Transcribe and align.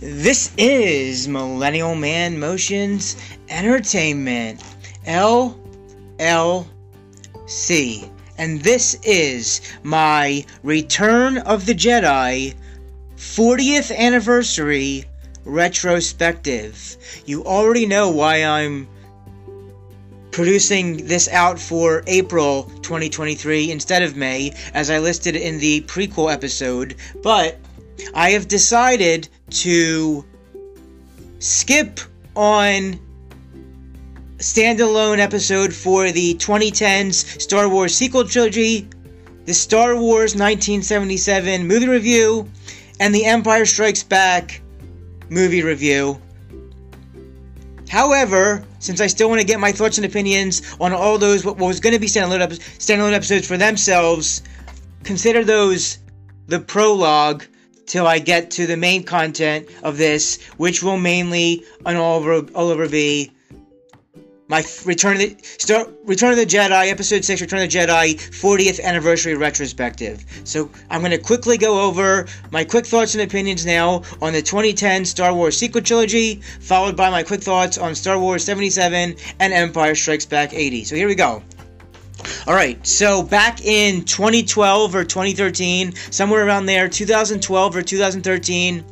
This 0.00 0.52
is 0.56 1.26
Millennial 1.26 1.96
Man 1.96 2.38
Motions 2.38 3.16
Entertainment 3.48 4.62
LLC 5.04 5.56
and 8.38 8.62
this 8.62 8.98
is 9.02 9.60
my 9.82 10.44
Return 10.62 11.38
of 11.38 11.66
the 11.66 11.74
Jedi 11.74 12.54
40th 13.16 13.96
anniversary 13.96 15.04
retrospective. 15.44 16.96
You 17.26 17.44
already 17.44 17.86
know 17.86 18.10
why 18.10 18.44
I'm 18.44 18.88
producing 20.30 21.06
this 21.06 21.28
out 21.28 21.58
for 21.58 22.02
April 22.06 22.64
2023 22.82 23.70
instead 23.70 24.02
of 24.02 24.16
May, 24.16 24.52
as 24.74 24.90
I 24.90 24.98
listed 24.98 25.36
in 25.36 25.58
the 25.58 25.82
prequel 25.82 26.32
episode, 26.32 26.96
but 27.22 27.58
I 28.14 28.30
have 28.30 28.48
decided 28.48 29.28
to 29.50 30.24
skip 31.38 32.00
on 32.34 32.98
standalone 34.42 35.18
episode 35.18 35.72
for 35.72 36.10
the 36.10 36.34
2010s 36.34 37.40
Star 37.40 37.68
Wars 37.68 37.94
sequel 37.94 38.24
trilogy, 38.24 38.88
the 39.44 39.54
Star 39.54 39.94
Wars 39.94 40.34
1977 40.34 41.64
movie 41.64 41.86
review, 41.86 42.50
and 42.98 43.14
the 43.14 43.24
Empire 43.24 43.64
Strikes 43.64 44.02
Back 44.02 44.60
movie 45.28 45.62
review. 45.62 46.20
However, 47.88 48.64
since 48.80 49.00
I 49.00 49.06
still 49.06 49.28
want 49.28 49.40
to 49.40 49.46
get 49.46 49.60
my 49.60 49.70
thoughts 49.70 49.98
and 49.98 50.04
opinions 50.04 50.74
on 50.80 50.92
all 50.92 51.18
those 51.18 51.44
what 51.44 51.58
was 51.58 51.78
going 51.78 51.94
to 51.94 52.00
be 52.00 52.08
standalone, 52.08 52.48
standalone 52.78 53.12
episodes 53.12 53.46
for 53.46 53.56
themselves, 53.56 54.42
consider 55.04 55.44
those 55.44 55.98
the 56.48 56.58
prologue 56.58 57.44
till 57.86 58.08
I 58.08 58.18
get 58.18 58.50
to 58.52 58.66
the 58.66 58.76
main 58.76 59.04
content 59.04 59.68
of 59.84 59.98
this, 59.98 60.42
which 60.56 60.82
will 60.82 60.96
mainly 60.96 61.62
and 61.86 61.96
all 61.96 62.18
over, 62.18 62.44
all 62.56 62.70
over 62.70 62.88
be 62.88 63.30
my 64.52 64.62
Return 64.84 65.14
of 65.14 65.20
the 65.20 65.36
Star, 65.42 65.86
Return 66.04 66.32
of 66.32 66.36
the 66.36 66.44
Jedi, 66.44 66.90
Episode 66.90 67.24
Six, 67.24 67.40
Return 67.40 67.62
of 67.62 67.70
the 67.70 67.78
Jedi, 67.78 68.16
40th 68.16 68.82
anniversary 68.82 69.34
retrospective. 69.34 70.22
So 70.44 70.70
I'm 70.90 71.00
going 71.00 71.12
to 71.12 71.18
quickly 71.18 71.56
go 71.56 71.80
over 71.80 72.26
my 72.50 72.62
quick 72.62 72.84
thoughts 72.84 73.14
and 73.14 73.22
opinions 73.22 73.64
now 73.64 74.02
on 74.20 74.34
the 74.34 74.42
2010 74.42 75.06
Star 75.06 75.32
Wars 75.32 75.56
sequel 75.56 75.80
trilogy, 75.80 76.42
followed 76.60 76.98
by 76.98 77.08
my 77.08 77.22
quick 77.22 77.40
thoughts 77.40 77.78
on 77.78 77.94
Star 77.94 78.18
Wars 78.18 78.44
77 78.44 79.16
and 79.40 79.52
Empire 79.54 79.94
Strikes 79.94 80.26
Back 80.26 80.52
80. 80.52 80.84
So 80.84 80.96
here 80.96 81.08
we 81.08 81.14
go. 81.14 81.42
All 82.46 82.54
right, 82.54 82.86
so 82.86 83.22
back 83.22 83.64
in 83.64 84.04
2012 84.04 84.94
or 84.94 85.04
2013, 85.04 85.94
somewhere 86.10 86.46
around 86.46 86.66
there, 86.66 86.90
2012 86.90 87.76
or 87.76 87.82
2013, 87.82 88.84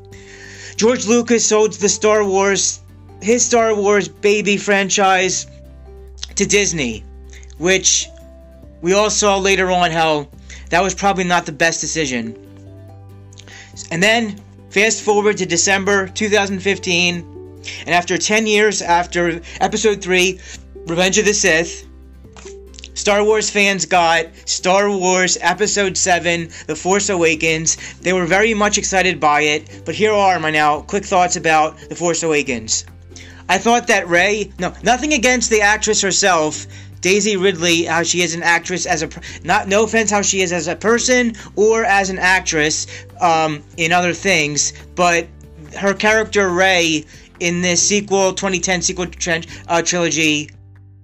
George 0.77 1.07
Lucas 1.07 1.47
sold 1.47 1.75
the 1.75 1.89
Star 1.91 2.25
Wars 2.25 2.81
his 3.23 3.45
Star 3.45 3.75
Wars 3.75 4.09
baby 4.09 4.57
franchise 4.57 5.47
to 6.37 6.47
Disney, 6.47 7.05
which 7.59 8.07
we 8.81 8.95
all 8.95 9.11
saw 9.11 9.37
later 9.37 9.71
on 9.71 9.91
how 9.91 10.29
that 10.71 10.83
was 10.83 10.95
probably 10.95 11.25
not 11.25 11.47
the 11.47 11.53
best 11.53 11.81
decision. 11.81 12.35
And 13.91 14.03
then, 14.03 14.41
fast 14.71 15.03
forward 15.03 15.37
to 15.39 15.47
December 15.47 16.09
2015, 16.09 17.27
and 17.81 17.91
after 17.91 18.17
10 18.17 18.47
years 18.47 18.81
after 18.81 19.41
Episode 19.61 20.01
3, 20.01 20.41
Revenge 20.87 21.19
of 21.19 21.27
the 21.27 21.35
Sith, 21.35 21.87
Star 22.95 23.25
Wars 23.25 23.49
fans 23.51 23.87
got 23.87 24.27
Star 24.45 24.91
Wars 24.91 25.39
Episode 25.41 25.97
7, 25.97 26.51
The 26.67 26.77
Force 26.77 27.09
Awakens. 27.09 27.77
They 28.01 28.13
were 28.13 28.27
very 28.27 28.55
much 28.55 28.79
excited 28.79 29.21
by 29.21 29.43
it, 29.43 29.83
but 29.85 29.95
here 29.95 30.13
are 30.13 30.39
my 30.39 30.51
now 30.51 30.81
quick 30.81 31.05
thoughts 31.05 31.37
about 31.37 31.79
The 31.89 31.95
Force 31.95 32.23
Awakens. 32.23 32.85
I 33.51 33.59
thought 33.59 33.89
that 33.89 34.09
Rey, 34.09 34.53
no, 34.61 34.73
nothing 34.85 35.13
against 35.13 35.51
the 35.51 35.61
actress 35.61 36.01
herself, 36.01 36.69
Daisy 37.01 37.37
Ridley, 37.37 37.83
how 37.83 38.05
she 38.05 38.23
is 38.23 38.33
an 38.33 38.45
actress 38.45 38.87
as 38.87 39.03
a 39.03 39.11
not 39.43 39.67
no 39.67 39.83
offense 39.83 40.09
how 40.09 40.23
she 40.23 40.41
is 40.41 40.53
as 40.53 40.69
a 40.69 40.77
person 40.77 41.35
or 41.57 41.85
as 41.85 42.11
an 42.11 42.19
actress 42.21 42.87
um, 43.21 43.61
in 43.77 43.91
other 43.91 44.13
things, 44.13 44.73
but 44.95 45.27
her 45.77 45.95
character 45.95 46.49
Rey 46.49 47.05
in 47.41 47.61
this 47.61 47.83
sequel 47.83 48.35
2010 48.35 48.83
sequel 48.83 49.07
uh, 49.67 49.83
trilogy 49.83 50.51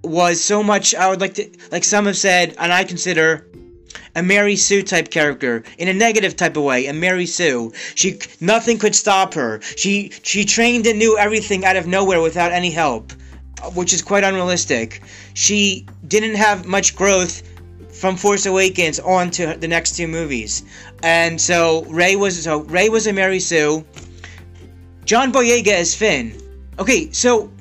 was 0.05 0.41
so 0.41 0.63
much 0.63 0.95
I 0.95 1.09
would 1.09 1.19
like 1.19 1.33
to 1.33 1.49
like 1.71 1.83
some 1.83 2.05
have 2.05 2.15
said 2.15 2.55
and 2.59 2.71
I 2.71 2.85
consider 2.85 3.46
a 4.17 4.23
Mary 4.23 4.55
Sue 4.55 4.81
type 4.81 5.11
character 5.11 5.63
in 5.77 5.87
a 5.87 5.93
negative 5.93 6.35
type 6.35 6.57
of 6.57 6.63
way. 6.63 6.87
A 6.87 6.93
Mary 6.93 7.27
Sue. 7.27 7.71
She 7.93 8.19
nothing 8.41 8.79
could 8.79 8.95
stop 8.95 9.35
her. 9.35 9.61
She 9.61 10.11
she 10.23 10.43
trained 10.43 10.87
and 10.87 10.97
knew 10.97 11.17
everything 11.17 11.63
out 11.63 11.77
of 11.77 11.85
nowhere 11.85 12.19
without 12.19 12.51
any 12.51 12.71
help, 12.71 13.13
which 13.75 13.93
is 13.93 14.01
quite 14.01 14.23
unrealistic. 14.23 15.03
She 15.35 15.85
didn't 16.07 16.35
have 16.35 16.65
much 16.65 16.95
growth 16.95 17.43
from 17.93 18.17
Force 18.17 18.45
Awakens 18.47 18.99
on 18.99 19.29
to 19.31 19.55
the 19.55 19.67
next 19.67 19.95
two 19.95 20.07
movies, 20.07 20.63
and 21.03 21.39
so 21.39 21.85
Rey 21.85 22.15
was 22.15 22.43
so 22.43 22.61
Rey 22.61 22.89
was 22.89 23.05
a 23.05 23.13
Mary 23.13 23.39
Sue. 23.39 23.85
John 25.05 25.31
Boyega 25.31 25.79
is 25.79 25.93
Finn. 25.93 26.35
Okay, 26.79 27.11
so 27.11 27.51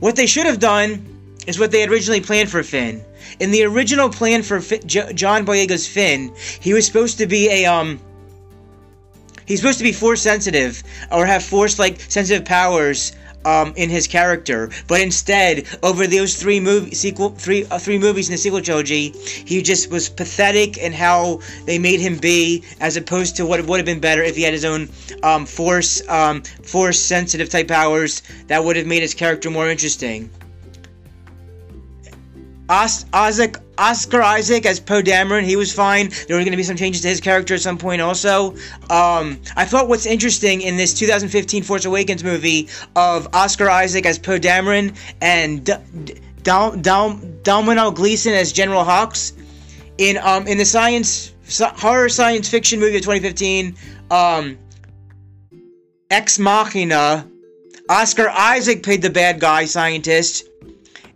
what 0.00 0.16
they 0.16 0.26
should 0.26 0.46
have 0.46 0.58
done 0.58 1.04
is 1.46 1.58
what 1.58 1.70
they 1.70 1.80
had 1.80 1.90
originally 1.90 2.20
planned 2.22 2.50
for 2.50 2.62
Finn. 2.62 3.04
In 3.38 3.50
the 3.50 3.64
original 3.64 4.08
plan 4.08 4.42
for 4.42 4.60
J- 4.60 5.12
John 5.12 5.44
Boyega's 5.44 5.86
Finn, 5.86 6.32
he 6.60 6.72
was 6.72 6.86
supposed 6.86 7.18
to 7.18 7.26
be 7.26 7.48
a 7.48 7.66
um. 7.66 8.00
He's 9.44 9.60
supposed 9.60 9.78
to 9.78 9.84
be 9.84 9.92
force 9.92 10.22
sensitive 10.22 10.82
or 11.12 11.24
have 11.26 11.44
force 11.44 11.78
like 11.78 12.00
sensitive 12.00 12.44
powers 12.44 13.12
um, 13.44 13.72
in 13.76 13.90
his 13.90 14.08
character, 14.08 14.70
but 14.88 15.00
instead, 15.00 15.66
over 15.82 16.06
those 16.06 16.34
three 16.34 16.58
movie 16.58 16.94
sequel 16.94 17.30
three 17.30 17.64
uh, 17.66 17.78
three 17.78 17.98
movies 17.98 18.28
in 18.28 18.32
the 18.32 18.38
sequel 18.38 18.60
trilogy, 18.60 19.10
he 19.10 19.62
just 19.62 19.90
was 19.90 20.08
pathetic 20.08 20.78
in 20.78 20.92
how 20.92 21.40
they 21.64 21.78
made 21.78 22.00
him 22.00 22.16
be, 22.16 22.64
as 22.80 22.96
opposed 22.96 23.36
to 23.36 23.46
what 23.46 23.64
would 23.66 23.76
have 23.76 23.86
been 23.86 24.00
better 24.00 24.22
if 24.22 24.34
he 24.34 24.42
had 24.42 24.52
his 24.52 24.64
own 24.64 24.88
um, 25.22 25.46
force 25.46 26.02
um, 26.08 26.42
force 26.62 26.98
sensitive 26.98 27.48
type 27.48 27.68
powers 27.68 28.22
that 28.48 28.64
would 28.64 28.76
have 28.76 28.86
made 28.86 29.02
his 29.02 29.14
character 29.14 29.50
more 29.50 29.68
interesting. 29.68 30.28
Os- 32.68 33.04
Isaac, 33.12 33.56
Oscar 33.78 34.22
Isaac 34.22 34.66
as 34.66 34.80
Poe 34.80 35.02
Dameron, 35.02 35.44
he 35.44 35.56
was 35.56 35.72
fine. 35.72 36.08
There 36.26 36.36
were 36.36 36.42
going 36.42 36.50
to 36.50 36.56
be 36.56 36.62
some 36.62 36.76
changes 36.76 37.02
to 37.02 37.08
his 37.08 37.20
character 37.20 37.54
at 37.54 37.60
some 37.60 37.78
point 37.78 38.00
also. 38.00 38.52
Um, 38.90 39.40
I 39.56 39.64
thought 39.64 39.88
what's 39.88 40.06
interesting 40.06 40.62
in 40.62 40.76
this 40.76 40.94
2015 40.94 41.62
Force 41.62 41.84
Awakens 41.84 42.24
movie 42.24 42.68
of 42.96 43.28
Oscar 43.34 43.68
Isaac 43.70 44.06
as 44.06 44.18
Poe 44.18 44.38
Dameron 44.38 44.96
and 45.20 45.64
D- 45.64 45.74
D- 46.04 46.14
Dal- 46.42 46.76
Dal- 46.76 47.20
Domhnall 47.42 47.92
Gleeson 47.92 48.32
as 48.32 48.52
General 48.52 48.84
Hux 48.84 49.32
in 49.98 50.16
um, 50.18 50.46
in 50.46 50.58
the 50.58 50.64
science 50.64 51.32
horror 51.60 52.08
science 52.08 52.48
fiction 52.48 52.80
movie 52.80 52.96
of 52.96 53.02
2015 53.02 53.76
um, 54.10 54.58
Ex 56.10 56.38
Machina. 56.38 57.26
Oscar 57.88 58.28
Isaac 58.28 58.82
played 58.82 59.02
the 59.02 59.10
bad 59.10 59.38
guy 59.38 59.64
scientist, 59.64 60.44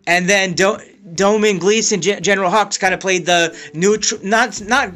and 0.07 0.29
then 0.29 0.55
don't 0.55 0.81
Domhnall 1.15 1.59
Gleeson, 1.59 2.01
G- 2.01 2.21
General 2.21 2.51
Hux, 2.51 2.79
kind 2.79 2.95
of 2.95 3.01
played 3.01 3.27
the 3.27 3.57
neutral, 3.75 4.21
not 4.25 4.61
not 4.63 4.93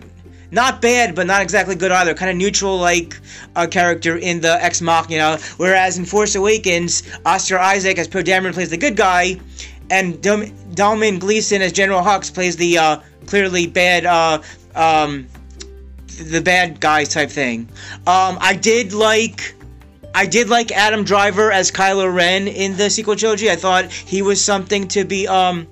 not 0.51 0.81
bad, 0.81 1.15
but 1.15 1.27
not 1.27 1.43
exactly 1.43 1.75
good 1.75 1.91
either. 1.91 2.15
Kind 2.15 2.31
of 2.31 2.37
neutral 2.37 2.79
like 2.79 3.19
uh, 3.57 3.67
character 3.67 4.17
in 4.17 4.41
the 4.41 4.63
Ex 4.63 4.81
Machina. 4.81 5.39
Whereas 5.57 5.99
in 5.99 6.05
Force 6.05 6.35
Awakens, 6.35 7.03
Oscar 7.27 7.59
Isaac 7.59 7.99
as 7.99 8.09
Poe 8.09 8.23
Dameron 8.23 8.53
plays 8.53 8.71
the 8.71 8.77
good 8.77 8.97
guy, 8.97 9.41
and 9.91 10.21
Dom- 10.23 10.55
Domhnall 10.75 11.19
Gleeson 11.19 11.63
as 11.63 11.73
General 11.73 12.03
Hux 12.03 12.33
plays 12.33 12.57
the 12.57 12.79
uh, 12.79 13.01
clearly 13.27 13.67
bad. 13.67 14.07
Uh, 14.07 14.43
um, 14.75 15.27
the 16.23 16.41
bad 16.41 16.81
guy 16.81 17.05
type 17.05 17.31
thing. 17.31 17.69
Um, 18.07 18.39
I 18.41 18.55
did 18.55 18.93
like 18.93 19.55
I 20.15 20.27
did 20.27 20.49
like 20.49 20.71
Adam 20.71 21.03
Driver 21.05 21.51
as 21.51 21.73
Kylo 21.73 22.13
Ren 22.13 22.47
in 22.47 22.77
the 22.77 22.89
sequel 22.89 23.17
trilogy. 23.17 23.51
I 23.51 23.57
thought 23.57 23.91
he 23.91 24.23
was 24.23 24.41
something 24.41 24.87
to 24.89 25.05
be 25.05 25.27
um 25.27 25.67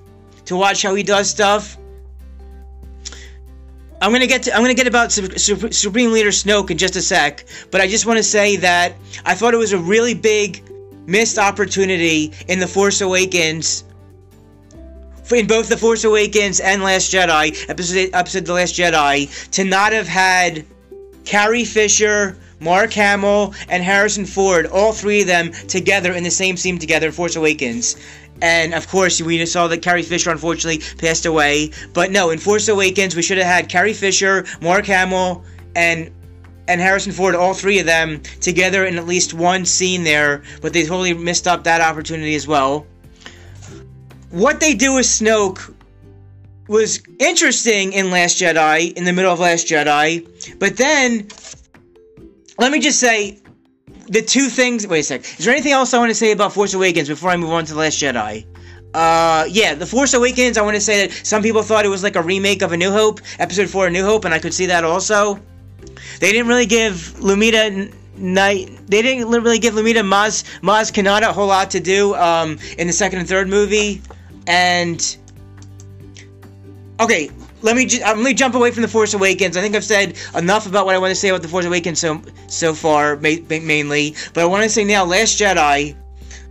to 0.45 0.55
watch 0.55 0.81
how 0.81 0.95
he 0.95 1.03
does 1.03 1.29
stuff. 1.29 1.77
I'm 4.01 4.11
gonna 4.11 4.27
get 4.27 4.43
to, 4.43 4.53
I'm 4.53 4.61
gonna 4.61 4.73
get 4.73 4.87
about 4.87 5.11
Supreme 5.11 6.11
Leader 6.11 6.29
Snoke 6.29 6.69
in 6.71 6.77
just 6.77 6.95
a 6.97 7.01
sec, 7.01 7.45
but 7.71 7.79
I 7.79 7.87
just 7.87 8.05
want 8.05 8.17
to 8.17 8.23
say 8.23 8.57
that 8.57 8.95
I 9.25 9.33
thought 9.33 9.53
it 9.53 9.57
was 9.57 9.71
a 9.71 9.77
really 9.77 10.13
big 10.13 10.61
missed 11.05 11.37
opportunity 11.37 12.33
in 12.47 12.59
the 12.59 12.67
Force 12.67 13.01
Awakens 13.01 13.85
in 15.31 15.47
both 15.47 15.69
The 15.69 15.77
Force 15.77 16.03
Awakens 16.03 16.59
and 16.59 16.83
Last 16.83 17.11
Jedi, 17.11 17.69
episode, 17.69 18.09
episode 18.13 18.45
The 18.45 18.53
Last 18.53 18.75
Jedi, 18.75 19.49
to 19.51 19.63
not 19.63 19.93
have 19.93 20.07
had 20.07 20.65
Carrie 21.25 21.65
Fisher, 21.65 22.37
Mark 22.59 22.93
Hamill, 22.93 23.53
and 23.67 23.83
Harrison 23.83 24.25
Ford, 24.25 24.67
all 24.67 24.93
three 24.93 25.21
of 25.21 25.27
them 25.27 25.51
together 25.51 26.13
in 26.13 26.23
the 26.23 26.31
same 26.31 26.57
scene 26.57 26.77
together 26.77 27.07
in 27.07 27.13
Force 27.13 27.35
Awakens. 27.35 27.95
And 28.41 28.73
of 28.73 28.87
course, 28.87 29.21
we 29.21 29.45
saw 29.45 29.67
that 29.67 29.81
Carrie 29.81 30.03
Fisher 30.03 30.31
unfortunately 30.31 30.83
passed 30.97 31.25
away. 31.25 31.71
But 31.93 32.11
no, 32.11 32.29
in 32.29 32.39
Force 32.39 32.67
Awakens, 32.67 33.15
we 33.15 33.21
should 33.21 33.37
have 33.37 33.47
had 33.47 33.69
Carrie 33.69 33.93
Fisher, 33.93 34.45
Mark 34.61 34.85
Hamill, 34.85 35.43
and 35.75 36.11
and 36.67 36.79
Harrison 36.79 37.11
Ford, 37.11 37.35
all 37.35 37.53
three 37.53 37.79
of 37.79 37.85
them 37.85 38.21
together 38.39 38.85
in 38.85 38.97
at 38.97 39.05
least 39.05 39.33
one 39.33 39.65
scene 39.65 40.03
there. 40.03 40.43
But 40.61 40.73
they 40.73 40.83
totally 40.83 41.13
missed 41.13 41.47
up 41.47 41.65
that 41.65 41.81
opportunity 41.81 42.35
as 42.35 42.47
well. 42.47 42.85
What 44.29 44.59
they 44.59 44.73
do 44.73 44.95
with 44.95 45.05
Snoke 45.05 45.73
was 46.67 47.01
interesting 47.19 47.93
in 47.93 48.11
Last 48.11 48.41
Jedi, 48.41 48.93
in 48.93 49.03
the 49.03 49.13
middle 49.13 49.31
of 49.31 49.39
Last 49.39 49.67
Jedi. 49.67 50.57
But 50.57 50.77
then 50.77 51.27
let 52.57 52.71
me 52.71 52.79
just 52.79 52.99
say 52.99 53.39
the 54.07 54.21
two 54.21 54.47
things. 54.47 54.87
Wait 54.87 54.99
a 54.99 55.03
sec. 55.03 55.21
Is 55.39 55.45
there 55.45 55.53
anything 55.53 55.71
else 55.71 55.93
I 55.93 55.99
want 55.99 56.11
to 56.11 56.15
say 56.15 56.31
about 56.31 56.53
Force 56.53 56.73
Awakens 56.73 57.07
before 57.07 57.29
I 57.29 57.37
move 57.37 57.51
on 57.51 57.65
to 57.65 57.73
The 57.73 57.79
Last 57.79 57.99
Jedi? 58.01 58.45
Uh, 58.93 59.45
yeah, 59.49 59.73
The 59.73 59.85
Force 59.85 60.13
Awakens, 60.13 60.57
I 60.57 60.61
want 60.61 60.75
to 60.75 60.81
say 60.81 61.07
that 61.07 61.25
some 61.25 61.41
people 61.41 61.63
thought 61.63 61.83
it 61.85 61.89
was 61.89 62.03
like 62.03 62.15
a 62.15 62.21
remake 62.21 62.61
of 62.61 62.73
A 62.73 62.77
New 62.77 62.91
Hope, 62.91 63.21
Episode 63.39 63.69
4 63.69 63.87
A 63.87 63.89
New 63.89 64.03
Hope, 64.03 64.25
and 64.25 64.33
I 64.33 64.39
could 64.39 64.53
see 64.53 64.67
that 64.67 64.83
also. 64.83 65.39
They 66.19 66.31
didn't 66.31 66.47
really 66.47 66.67
give 66.67 67.15
Lupita 67.17 67.93
Night. 68.15 68.69
They 68.87 69.01
didn't 69.01 69.29
really 69.29 69.57
give 69.57 69.73
Lupita 69.73 70.01
Maz 70.01 70.43
Maz 70.61 70.91
Kanata 70.91 71.29
a 71.29 71.33
whole 71.33 71.47
lot 71.47 71.71
to 71.71 71.79
do 71.79 72.13
um, 72.15 72.59
in 72.77 72.85
the 72.85 72.93
second 72.93 73.19
and 73.19 73.27
third 73.27 73.47
movie, 73.49 74.01
and 74.45 75.17
okay, 76.99 77.31
let 77.63 77.77
me 77.77 77.85
just, 77.85 78.05
I'm 78.05 78.23
to 78.23 78.33
jump 78.33 78.55
away 78.55 78.71
from 78.71 78.81
the 78.81 78.87
Force 78.87 79.13
Awakens. 79.13 79.55
I 79.55 79.61
think 79.61 79.75
I've 79.75 79.83
said 79.83 80.17
enough 80.35 80.67
about 80.67 80.85
what 80.85 80.95
I 80.95 80.97
want 80.97 81.11
to 81.11 81.15
say 81.15 81.29
about 81.29 81.41
the 81.41 81.47
Force 81.47 81.65
Awakens 81.65 81.99
so 81.99 82.21
so 82.47 82.73
far, 82.73 83.15
ma- 83.15 83.37
mainly. 83.49 84.15
But 84.33 84.43
I 84.43 84.45
want 84.45 84.63
to 84.63 84.69
say 84.69 84.83
now, 84.83 85.05
Last 85.05 85.39
Jedi. 85.39 85.95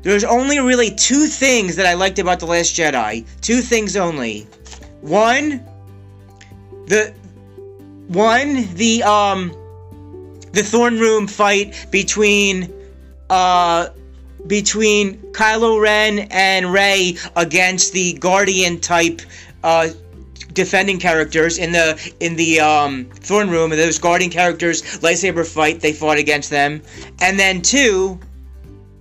There's 0.03 0.25
only 0.25 0.59
really 0.59 0.91
two 0.91 1.27
things 1.27 1.77
that 1.77 1.87
I 1.87 1.95
liked 1.95 2.19
about 2.19 2.41
the 2.41 2.47
Last 2.47 2.75
Jedi. 2.75 3.25
Two 3.41 3.61
things 3.61 3.97
only. 3.97 4.49
One, 5.01 5.65
the 6.87 7.15
one 8.09 8.75
the 8.75 9.03
um 9.03 9.53
the 10.53 10.63
throne 10.63 10.99
room 10.99 11.27
fight 11.27 11.87
between 11.91 12.73
uh 13.31 13.89
between 14.47 15.19
Kylo 15.33 15.81
Ren 15.81 16.27
and 16.31 16.73
Rey 16.73 17.17
against 17.37 17.93
the 17.93 18.15
Guardian 18.15 18.81
type 18.81 19.21
uh 19.63 19.89
defending 20.53 20.99
characters 20.99 21.59
in 21.59 21.73
the 21.73 22.13
in 22.21 22.37
the 22.37 22.61
um, 22.61 23.07
throne 23.15 23.51
room, 23.51 23.73
and 23.73 23.81
those 23.81 23.99
guarding 23.99 24.31
characters 24.31 24.83
lightsaber 25.01 25.47
fight. 25.47 25.81
They 25.81 25.93
fought 25.93 26.19
against 26.19 26.51
them, 26.51 26.83
and 27.21 27.39
then 27.39 27.63
two. 27.63 28.19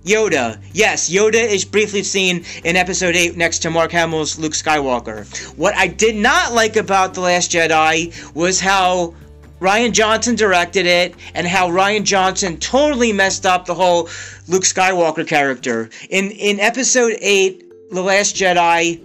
Yoda. 0.04 0.60
Yes, 0.72 1.08
Yoda 1.08 1.34
is 1.34 1.64
briefly 1.64 2.02
seen 2.02 2.44
in 2.64 2.74
episode 2.74 3.14
8 3.14 3.36
next 3.36 3.60
to 3.60 3.70
Mark 3.70 3.92
Hamill's 3.92 4.36
Luke 4.36 4.52
Skywalker. 4.52 5.24
What 5.56 5.76
I 5.76 5.86
did 5.86 6.16
not 6.16 6.52
like 6.52 6.74
about 6.74 7.14
The 7.14 7.20
Last 7.20 7.52
Jedi 7.52 8.34
was 8.34 8.58
how 8.58 9.14
Rian 9.60 9.92
Johnson 9.92 10.34
directed 10.34 10.86
it 10.86 11.14
and 11.36 11.46
how 11.46 11.68
Rian 11.68 12.02
Johnson 12.02 12.56
totally 12.56 13.12
messed 13.12 13.46
up 13.46 13.64
the 13.64 13.74
whole 13.74 14.08
Luke 14.48 14.64
Skywalker 14.64 15.24
character. 15.24 15.88
In 16.10 16.32
in 16.32 16.58
episode 16.58 17.16
8, 17.20 17.90
The 17.92 18.02
Last 18.02 18.34
Jedi, 18.34 19.00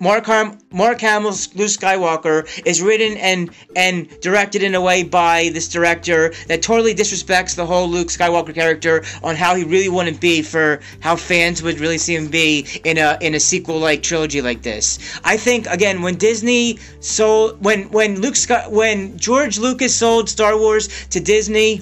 Mark 0.00 0.26
Ham- 0.26 0.58
Mark 0.70 1.00
Hamill's 1.00 1.54
Luke 1.54 1.68
Skywalker 1.68 2.46
is 2.66 2.82
written 2.82 3.16
and 3.16 3.50
and 3.74 4.08
directed 4.20 4.62
in 4.62 4.74
a 4.74 4.80
way 4.80 5.02
by 5.02 5.50
this 5.54 5.68
director 5.68 6.32
that 6.48 6.60
totally 6.60 6.94
disrespects 6.94 7.54
the 7.54 7.64
whole 7.64 7.88
Luke 7.88 8.08
Skywalker 8.08 8.54
character 8.54 9.02
on 9.22 9.34
how 9.34 9.54
he 9.54 9.64
really 9.64 9.88
wouldn't 9.88 10.20
be 10.20 10.42
for 10.42 10.80
how 11.00 11.16
fans 11.16 11.62
would 11.62 11.80
really 11.80 11.96
see 11.98 12.14
him 12.14 12.28
be 12.28 12.66
in 12.84 12.98
a 12.98 13.16
in 13.22 13.34
a 13.34 13.40
sequel 13.40 13.78
like 13.78 14.02
trilogy 14.02 14.42
like 14.42 14.62
this. 14.62 14.98
I 15.24 15.36
think 15.38 15.66
again 15.66 16.02
when 16.02 16.16
Disney 16.16 16.78
sold 17.00 17.64
when 17.64 17.90
when 17.90 18.20
Luke 18.20 18.36
Sky, 18.36 18.66
when 18.68 19.16
George 19.16 19.58
Lucas 19.58 19.94
sold 19.94 20.28
Star 20.28 20.58
Wars 20.58 20.88
to 21.10 21.20
Disney, 21.20 21.80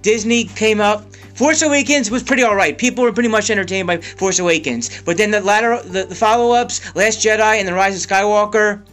Disney 0.00 0.44
came 0.44 0.80
up 0.80 1.13
Force 1.34 1.62
Awakens 1.62 2.10
was 2.10 2.22
pretty 2.22 2.44
alright. 2.44 2.78
People 2.78 3.04
were 3.04 3.12
pretty 3.12 3.28
much 3.28 3.50
entertained 3.50 3.86
by 3.86 3.98
Force 3.98 4.38
Awakens. 4.38 5.02
But 5.02 5.16
then 5.16 5.30
the 5.30 5.40
latter, 5.40 5.82
the, 5.82 6.04
the 6.04 6.14
follow-ups, 6.14 6.94
Last 6.94 7.18
Jedi 7.20 7.58
and 7.58 7.66
The 7.66 7.74
Rise 7.74 8.02
of 8.02 8.08
Skywalker, 8.08 8.84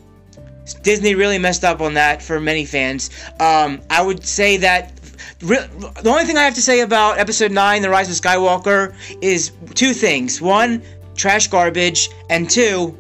Disney 0.83 1.15
really 1.15 1.38
messed 1.38 1.63
up 1.63 1.81
on 1.81 1.93
that 1.95 2.21
for 2.21 2.39
many 2.39 2.65
fans. 2.65 3.09
Um, 3.39 3.81
I 3.89 4.01
would 4.01 4.25
say 4.25 4.57
that 4.57 4.95
the 5.39 6.03
only 6.05 6.25
thing 6.25 6.38
I 6.38 6.43
have 6.43 6.55
to 6.55 6.61
say 6.61 6.81
about 6.81 7.17
Episode 7.17 7.51
9, 7.51 7.81
The 7.81 7.89
Rise 7.89 8.09
of 8.09 8.15
Skywalker, 8.15 8.93
is 9.21 9.51
two 9.73 9.93
things. 9.93 10.39
One, 10.39 10.83
trash 11.15 11.47
garbage, 11.47 12.09
and 12.29 12.49
two, 12.49 12.97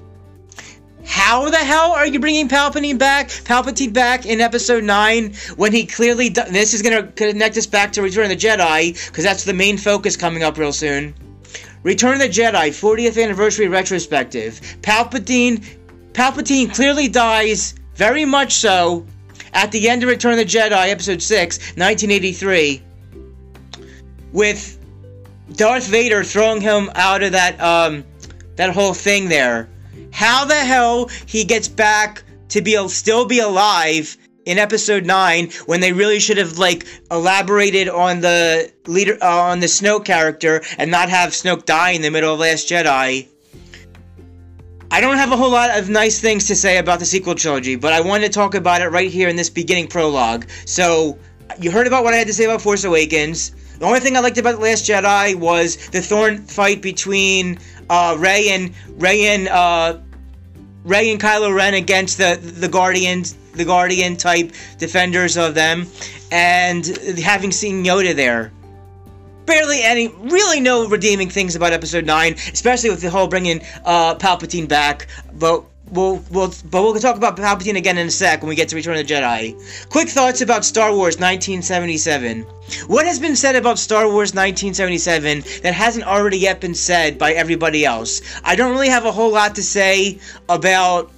how 1.05 1.49
the 1.49 1.57
hell 1.57 1.91
are 1.91 2.05
you 2.05 2.19
bringing 2.19 2.47
Palpatine 2.47 2.97
back? 2.97 3.29
Palpatine 3.29 3.93
back 3.93 4.25
in 4.25 4.41
Episode 4.41 4.83
Nine 4.83 5.33
when 5.55 5.71
he 5.71 5.85
clearly. 5.85 6.29
this 6.29 6.73
is 6.73 6.81
gonna 6.81 7.07
connect 7.07 7.57
us 7.57 7.65
back 7.65 7.93
to 7.93 8.01
Return 8.01 8.25
of 8.25 8.29
the 8.29 8.35
Jedi 8.35 8.93
because 9.07 9.23
that's 9.23 9.43
the 9.43 9.53
main 9.53 9.77
focus 9.77 10.15
coming 10.15 10.43
up 10.43 10.57
real 10.57 10.73
soon. 10.73 11.13
Return 11.83 12.13
of 12.13 12.19
the 12.19 12.29
Jedi 12.29 12.69
40th 12.69 13.21
anniversary 13.21 13.67
retrospective. 13.67 14.61
Palpatine. 14.81 15.63
Palpatine 16.13 16.73
clearly 16.73 17.07
dies 17.07 17.73
very 17.95 18.25
much 18.25 18.53
so 18.53 19.05
at 19.53 19.71
the 19.71 19.89
end 19.89 20.03
of 20.03 20.09
Return 20.09 20.33
of 20.33 20.39
the 20.39 20.45
Jedi, 20.45 20.89
Episode 20.89 21.21
6, 21.21 21.57
1983, 21.77 22.81
with 24.33 24.77
Darth 25.55 25.87
Vader 25.87 26.23
throwing 26.23 26.61
him 26.61 26.89
out 26.95 27.23
of 27.23 27.31
that 27.33 27.59
um 27.59 28.03
that 28.55 28.69
whole 28.69 28.93
thing 28.93 29.27
there 29.27 29.69
how 30.11 30.45
the 30.45 30.55
hell 30.55 31.09
he 31.25 31.43
gets 31.43 31.67
back 31.67 32.23
to 32.49 32.61
be 32.61 32.77
still 32.89 33.25
be 33.25 33.39
alive 33.39 34.17
in 34.45 34.57
episode 34.57 35.05
9 35.05 35.49
when 35.65 35.79
they 35.79 35.93
really 35.93 36.19
should 36.19 36.37
have 36.37 36.57
like 36.57 36.85
elaborated 37.09 37.87
on 37.87 38.21
the 38.21 38.71
leader 38.87 39.17
uh, 39.21 39.27
on 39.27 39.59
the 39.59 39.67
Snoke 39.67 40.05
character 40.05 40.61
and 40.77 40.89
not 40.89 41.09
have 41.09 41.29
Snoke 41.31 41.65
die 41.65 41.91
in 41.91 42.01
the 42.01 42.09
middle 42.09 42.33
of 42.33 42.39
Last 42.39 42.67
Jedi. 42.67 43.27
I 44.93 44.99
don't 44.99 45.15
have 45.15 45.31
a 45.31 45.37
whole 45.37 45.51
lot 45.51 45.77
of 45.79 45.89
nice 45.89 46.19
things 46.19 46.47
to 46.47 46.55
say 46.55 46.77
about 46.77 46.99
the 46.99 47.05
sequel 47.05 47.33
trilogy, 47.33 47.77
but 47.77 47.93
I 47.93 48.01
wanted 48.01 48.27
to 48.27 48.33
talk 48.33 48.55
about 48.55 48.81
it 48.81 48.89
right 48.89 49.09
here 49.09 49.29
in 49.29 49.37
this 49.37 49.49
beginning 49.49 49.87
prologue. 49.87 50.49
So, 50.65 51.17
you 51.59 51.71
heard 51.71 51.87
about 51.87 52.03
what 52.03 52.13
I 52.13 52.17
had 52.17 52.27
to 52.27 52.33
say 52.33 52.43
about 52.43 52.61
Force 52.61 52.83
Awakens. 52.83 53.51
The 53.79 53.85
only 53.85 54.01
thing 54.01 54.17
I 54.17 54.19
liked 54.19 54.37
about 54.37 54.55
The 54.55 54.61
Last 54.61 54.89
Jedi 54.89 55.35
was 55.35 55.77
the 55.91 56.01
thorn 56.01 56.39
fight 56.39 56.81
between 56.81 57.57
uh, 57.91 58.15
Rey 58.17 58.49
and 58.49 58.73
Rey 58.97 59.27
and 59.27 59.47
uh, 59.49 59.97
Rey 60.85 61.11
and 61.11 61.21
Kylo 61.21 61.53
Ren 61.53 61.73
against 61.73 62.17
the 62.17 62.39
the 62.41 62.69
Guardians, 62.69 63.35
the 63.53 63.65
Guardian 63.65 64.15
type 64.15 64.53
defenders 64.79 65.37
of 65.37 65.53
them, 65.53 65.85
and 66.31 66.87
having 67.19 67.51
seen 67.51 67.83
Yoda 67.83 68.15
there. 68.15 68.51
Barely 69.45 69.81
any, 69.81 70.07
really 70.07 70.61
no 70.61 70.87
redeeming 70.87 71.29
things 71.29 71.55
about 71.55 71.73
Episode 71.73 72.05
Nine, 72.05 72.35
especially 72.53 72.89
with 72.89 73.01
the 73.01 73.09
whole 73.09 73.27
bringing 73.27 73.61
uh, 73.83 74.15
Palpatine 74.15 74.67
back. 74.67 75.07
But 75.33 75.65
we'll, 75.91 76.23
we'll, 76.31 76.51
but 76.69 76.81
we'll 76.81 76.95
talk 76.95 77.17
about 77.17 77.37
Palpatine 77.37 77.77
again 77.77 77.97
in 77.97 78.07
a 78.07 78.11
sec 78.11 78.41
when 78.41 78.49
we 78.49 78.55
get 78.55 78.67
to 78.69 78.75
Return 78.75 78.97
of 78.97 79.07
the 79.07 79.13
Jedi. 79.13 79.89
Quick 79.89 80.09
thoughts 80.09 80.41
about 80.41 80.65
Star 80.65 80.91
Wars 80.91 81.17
1977. 81.17 82.41
What 82.87 83.05
has 83.05 83.19
been 83.19 83.35
said 83.35 83.55
about 83.55 83.77
Star 83.77 84.05
Wars 84.05 84.33
1977 84.33 85.43
that 85.61 85.73
hasn't 85.73 86.05
already 86.05 86.39
yet 86.39 86.61
been 86.61 86.73
said 86.73 87.17
by 87.17 87.33
everybody 87.33 87.83
else? 87.85 88.21
I 88.43 88.55
don't 88.55 88.71
really 88.71 88.89
have 88.89 89.05
a 89.05 89.11
whole 89.11 89.31
lot 89.31 89.55
to 89.55 89.63
say 89.63 90.19
about. 90.49 91.11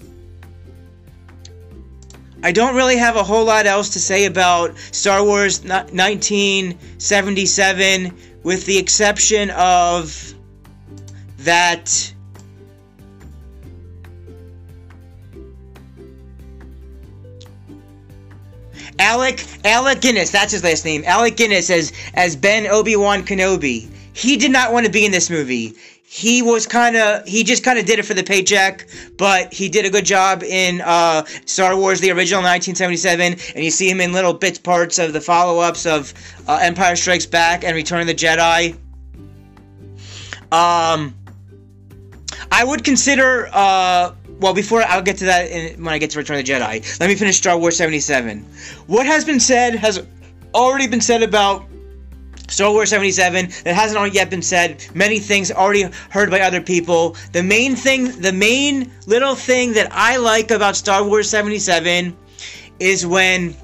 I 2.45 2.51
don't 2.51 2.75
really 2.75 2.97
have 2.97 3.15
a 3.15 3.23
whole 3.23 3.45
lot 3.45 3.67
else 3.67 3.91
to 3.91 3.99
say 3.99 4.25
about 4.25 4.77
Star 4.77 5.23
Wars 5.23 5.63
1977, 5.63 8.13
with 8.43 8.65
the 8.65 8.77
exception 8.77 9.49
of 9.51 10.33
that 11.37 12.12
Alec 19.03 19.45
Alec 19.65 19.99
Guinness, 19.99 20.31
that's 20.31 20.53
his 20.53 20.63
last 20.63 20.85
name. 20.85 21.03
Alec 21.05 21.35
Guinness 21.35 21.69
as 21.69 21.91
as 22.13 22.37
Ben 22.37 22.65
Obi 22.67 22.95
Wan 22.95 23.21
Kenobi. 23.23 23.89
He 24.13 24.37
did 24.37 24.51
not 24.51 24.71
want 24.71 24.85
to 24.85 24.91
be 24.91 25.05
in 25.05 25.11
this 25.11 25.29
movie. 25.29 25.73
He 26.03 26.41
was 26.41 26.65
kind 26.65 26.95
of 26.95 27.27
he 27.27 27.43
just 27.43 27.65
kind 27.65 27.77
of 27.77 27.85
did 27.85 27.99
it 27.99 28.03
for 28.03 28.13
the 28.13 28.23
paycheck, 28.23 28.87
but 29.17 29.53
he 29.53 29.67
did 29.67 29.85
a 29.85 29.89
good 29.89 30.05
job 30.05 30.41
in 30.41 30.79
uh, 30.81 31.25
Star 31.45 31.75
Wars: 31.75 31.99
The 31.99 32.11
Original 32.11 32.43
1977, 32.43 33.33
and 33.55 33.63
you 33.63 33.71
see 33.71 33.89
him 33.89 33.99
in 33.99 34.13
little 34.13 34.33
bits 34.33 34.57
parts 34.57 34.99
of 34.99 35.11
the 35.11 35.19
follow-ups 35.19 35.85
of 35.85 36.13
uh, 36.47 36.59
Empire 36.61 36.95
Strikes 36.95 37.25
Back 37.25 37.65
and 37.65 37.75
Return 37.75 37.99
of 37.99 38.07
the 38.07 38.15
Jedi. 38.15 38.77
Um, 40.51 41.13
I 42.51 42.63
would 42.63 42.85
consider. 42.85 43.49
Uh, 43.51 44.13
well, 44.43 44.53
before 44.53 44.83
I'll 44.83 45.01
get 45.01 45.15
to 45.19 45.25
that 45.25 45.49
in, 45.49 45.81
when 45.81 45.93
I 45.93 45.97
get 45.97 46.09
to 46.11 46.17
Return 46.17 46.37
of 46.37 46.45
the 46.45 46.51
Jedi. 46.51 46.99
Let 46.99 47.07
me 47.07 47.15
finish 47.15 47.37
Star 47.37 47.57
Wars 47.57 47.77
77. 47.77 48.45
What 48.87 49.05
has 49.05 49.23
been 49.23 49.39
said 49.39 49.73
has 49.75 50.05
already 50.53 50.85
been 50.85 50.99
said 50.99 51.23
about 51.23 51.63
Star 52.49 52.69
Wars 52.69 52.89
77 52.89 53.51
that 53.63 53.73
hasn't 53.73 54.13
yet 54.13 54.29
been 54.29 54.41
said. 54.41 54.85
Many 54.93 55.19
things 55.19 55.49
already 55.49 55.83
heard 56.09 56.29
by 56.29 56.41
other 56.41 56.59
people. 56.59 57.15
The 57.31 57.41
main 57.41 57.77
thing, 57.77 58.19
the 58.19 58.33
main 58.33 58.91
little 59.07 59.33
thing 59.33 59.71
that 59.73 59.87
I 59.93 60.17
like 60.17 60.51
about 60.51 60.75
Star 60.75 61.07
Wars 61.07 61.29
77 61.29 62.13
is 62.81 63.07
when 63.07 63.55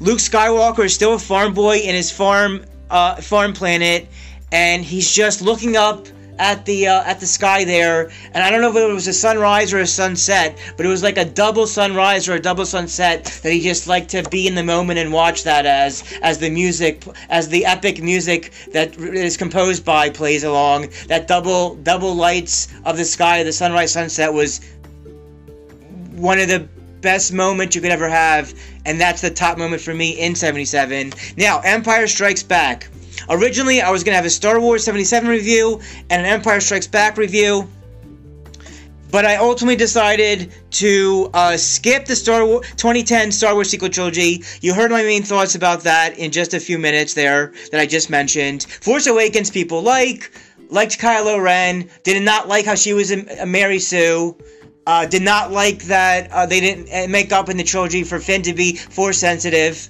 Luke 0.00 0.18
Skywalker 0.18 0.84
is 0.84 0.94
still 0.94 1.14
a 1.14 1.18
farm 1.18 1.54
boy 1.54 1.76
in 1.76 1.94
his 1.94 2.10
farm 2.10 2.64
uh, 2.90 3.14
farm 3.20 3.52
planet, 3.52 4.08
and 4.50 4.84
he's 4.84 5.08
just 5.08 5.42
looking 5.42 5.76
up 5.76 6.08
at 6.38 6.64
the 6.64 6.88
uh, 6.88 7.02
at 7.04 7.20
the 7.20 7.26
sky 7.26 7.64
there, 7.64 8.10
and 8.32 8.42
I 8.42 8.50
don't 8.50 8.60
know 8.60 8.70
if 8.70 8.76
it 8.76 8.92
was 8.92 9.06
a 9.06 9.12
sunrise 9.12 9.72
or 9.72 9.78
a 9.78 9.86
sunset, 9.86 10.58
but 10.76 10.86
it 10.86 10.88
was 10.88 11.02
like 11.02 11.18
a 11.18 11.24
double 11.24 11.66
sunrise 11.66 12.28
or 12.28 12.34
a 12.34 12.40
double 12.40 12.66
sunset 12.66 13.24
that 13.42 13.52
he 13.52 13.60
just 13.60 13.86
liked 13.86 14.10
to 14.10 14.22
be 14.30 14.46
in 14.46 14.54
the 14.54 14.64
moment 14.64 14.98
and 14.98 15.12
watch 15.12 15.44
that 15.44 15.66
as 15.66 16.02
as 16.22 16.38
the 16.38 16.50
music 16.50 17.04
as 17.28 17.48
the 17.48 17.64
epic 17.66 18.02
music 18.02 18.52
that 18.72 18.96
is 18.96 19.36
composed 19.36 19.84
by 19.84 20.10
plays 20.10 20.44
along. 20.44 20.88
That 21.08 21.28
double 21.28 21.76
double 21.76 22.14
lights 22.14 22.68
of 22.84 22.96
the 22.96 23.04
sky, 23.04 23.42
the 23.42 23.52
sunrise 23.52 23.92
sunset 23.92 24.32
was 24.32 24.60
one 26.12 26.38
of 26.38 26.48
the 26.48 26.68
best 27.00 27.32
moments 27.32 27.76
you 27.76 27.82
could 27.82 27.90
ever 27.90 28.08
have, 28.08 28.54
and 28.86 29.00
that's 29.00 29.20
the 29.20 29.30
top 29.30 29.58
moment 29.58 29.82
for 29.82 29.92
me 29.92 30.10
in 30.18 30.34
77. 30.34 31.12
Now, 31.36 31.60
Empire 31.60 32.06
Strikes 32.06 32.42
Back. 32.42 32.88
Originally, 33.28 33.80
I 33.80 33.90
was 33.90 34.04
going 34.04 34.12
to 34.12 34.16
have 34.16 34.24
a 34.24 34.30
Star 34.30 34.60
Wars 34.60 34.84
77 34.84 35.28
review 35.28 35.80
and 36.10 36.20
an 36.20 36.26
Empire 36.26 36.60
Strikes 36.60 36.86
Back 36.86 37.16
review. 37.16 37.68
But 39.10 39.24
I 39.24 39.36
ultimately 39.36 39.76
decided 39.76 40.52
to 40.72 41.30
uh, 41.32 41.56
skip 41.56 42.06
the 42.06 42.16
Star 42.16 42.44
Wars 42.44 42.66
2010 42.76 43.30
Star 43.30 43.54
Wars 43.54 43.70
sequel 43.70 43.88
trilogy. 43.88 44.42
You 44.60 44.74
heard 44.74 44.90
my 44.90 45.02
main 45.02 45.22
thoughts 45.22 45.54
about 45.54 45.84
that 45.84 46.18
in 46.18 46.32
just 46.32 46.52
a 46.52 46.58
few 46.58 46.78
minutes 46.80 47.14
there 47.14 47.52
that 47.70 47.80
I 47.80 47.86
just 47.86 48.10
mentioned. 48.10 48.64
Force 48.64 49.06
Awakens 49.06 49.50
people 49.50 49.82
like 49.82 50.32
liked 50.68 50.98
Kylo 50.98 51.40
Ren, 51.40 51.88
did 52.02 52.20
not 52.22 52.48
like 52.48 52.64
how 52.64 52.74
she 52.74 52.92
was 52.92 53.12
a, 53.12 53.42
a 53.42 53.46
Mary 53.46 53.78
Sue. 53.78 54.36
Uh, 54.86 55.06
did 55.06 55.22
not 55.22 55.50
like 55.50 55.84
that 55.84 56.30
uh, 56.30 56.44
they 56.44 56.60
didn't 56.60 56.88
uh, 56.92 57.08
make 57.08 57.32
up 57.32 57.48
in 57.48 57.56
the 57.56 57.64
trilogy 57.64 58.02
for 58.02 58.18
Finn 58.18 58.42
to 58.42 58.52
be 58.52 58.76
force 58.76 59.18
sensitive. 59.18 59.88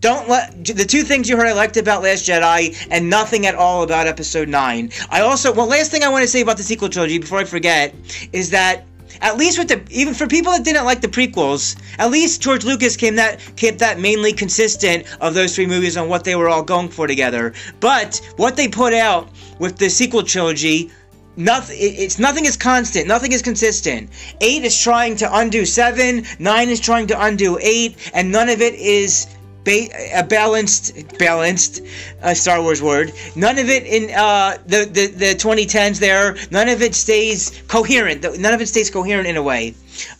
Don't 0.00 0.28
let 0.28 0.64
the 0.64 0.84
two 0.84 1.02
things 1.02 1.28
you 1.28 1.36
heard 1.36 1.46
I 1.46 1.52
liked 1.52 1.76
about 1.76 2.02
Last 2.02 2.26
Jedi 2.26 2.86
and 2.90 3.08
nothing 3.08 3.46
at 3.46 3.54
all 3.54 3.82
about 3.82 4.06
Episode 4.06 4.48
Nine. 4.48 4.90
I 5.10 5.20
also 5.20 5.52
well, 5.52 5.66
last 5.66 5.90
thing 5.90 6.02
I 6.02 6.08
want 6.08 6.22
to 6.22 6.28
say 6.28 6.40
about 6.40 6.56
the 6.56 6.62
sequel 6.62 6.88
trilogy 6.88 7.18
before 7.18 7.38
I 7.38 7.44
forget 7.44 7.94
is 8.32 8.50
that 8.50 8.84
at 9.20 9.36
least 9.36 9.58
with 9.58 9.68
the 9.68 9.82
even 9.90 10.14
for 10.14 10.26
people 10.26 10.52
that 10.52 10.64
didn't 10.64 10.84
like 10.84 11.00
the 11.00 11.08
prequels, 11.08 11.76
at 11.98 12.10
least 12.10 12.42
George 12.42 12.64
Lucas 12.64 12.96
came 12.96 13.14
that 13.16 13.40
kept 13.56 13.78
that 13.78 14.00
mainly 14.00 14.32
consistent 14.32 15.06
of 15.20 15.34
those 15.34 15.54
three 15.54 15.66
movies 15.66 15.96
on 15.96 16.08
what 16.08 16.24
they 16.24 16.34
were 16.34 16.48
all 16.48 16.62
going 16.62 16.88
for 16.88 17.06
together. 17.06 17.52
But 17.78 18.20
what 18.36 18.56
they 18.56 18.68
put 18.68 18.92
out 18.92 19.28
with 19.60 19.78
the 19.78 19.88
sequel 19.88 20.24
trilogy 20.24 20.90
nothing 21.36 21.76
it's 21.80 22.18
nothing 22.18 22.44
is 22.44 22.58
constant 22.58 23.06
nothing 23.06 23.32
is 23.32 23.40
consistent 23.40 24.10
eight 24.42 24.64
is 24.64 24.78
trying 24.78 25.16
to 25.16 25.36
undo 25.38 25.64
seven 25.64 26.26
nine 26.38 26.68
is 26.68 26.78
trying 26.78 27.06
to 27.06 27.18
undo 27.24 27.58
eight 27.62 27.96
and 28.12 28.30
none 28.30 28.50
of 28.50 28.60
it 28.60 28.74
is 28.74 29.26
ba- 29.64 30.18
a 30.18 30.22
balanced 30.22 31.18
balanced 31.18 31.82
uh, 32.22 32.34
Star 32.34 32.62
Wars 32.62 32.82
word. 32.82 33.12
None 33.36 33.58
of 33.58 33.68
it 33.68 33.84
in 33.84 34.10
uh, 34.14 34.58
the, 34.66 34.84
the 34.84 35.06
the 35.06 35.34
2010s 35.34 35.98
there. 35.98 36.36
None 36.50 36.68
of 36.68 36.82
it 36.82 36.94
stays 36.94 37.62
coherent. 37.68 38.22
None 38.38 38.54
of 38.54 38.60
it 38.60 38.66
stays 38.66 38.90
coherent 38.90 39.26
in 39.26 39.36
a 39.36 39.42
way. 39.42 39.74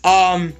Um, 0.05 0.53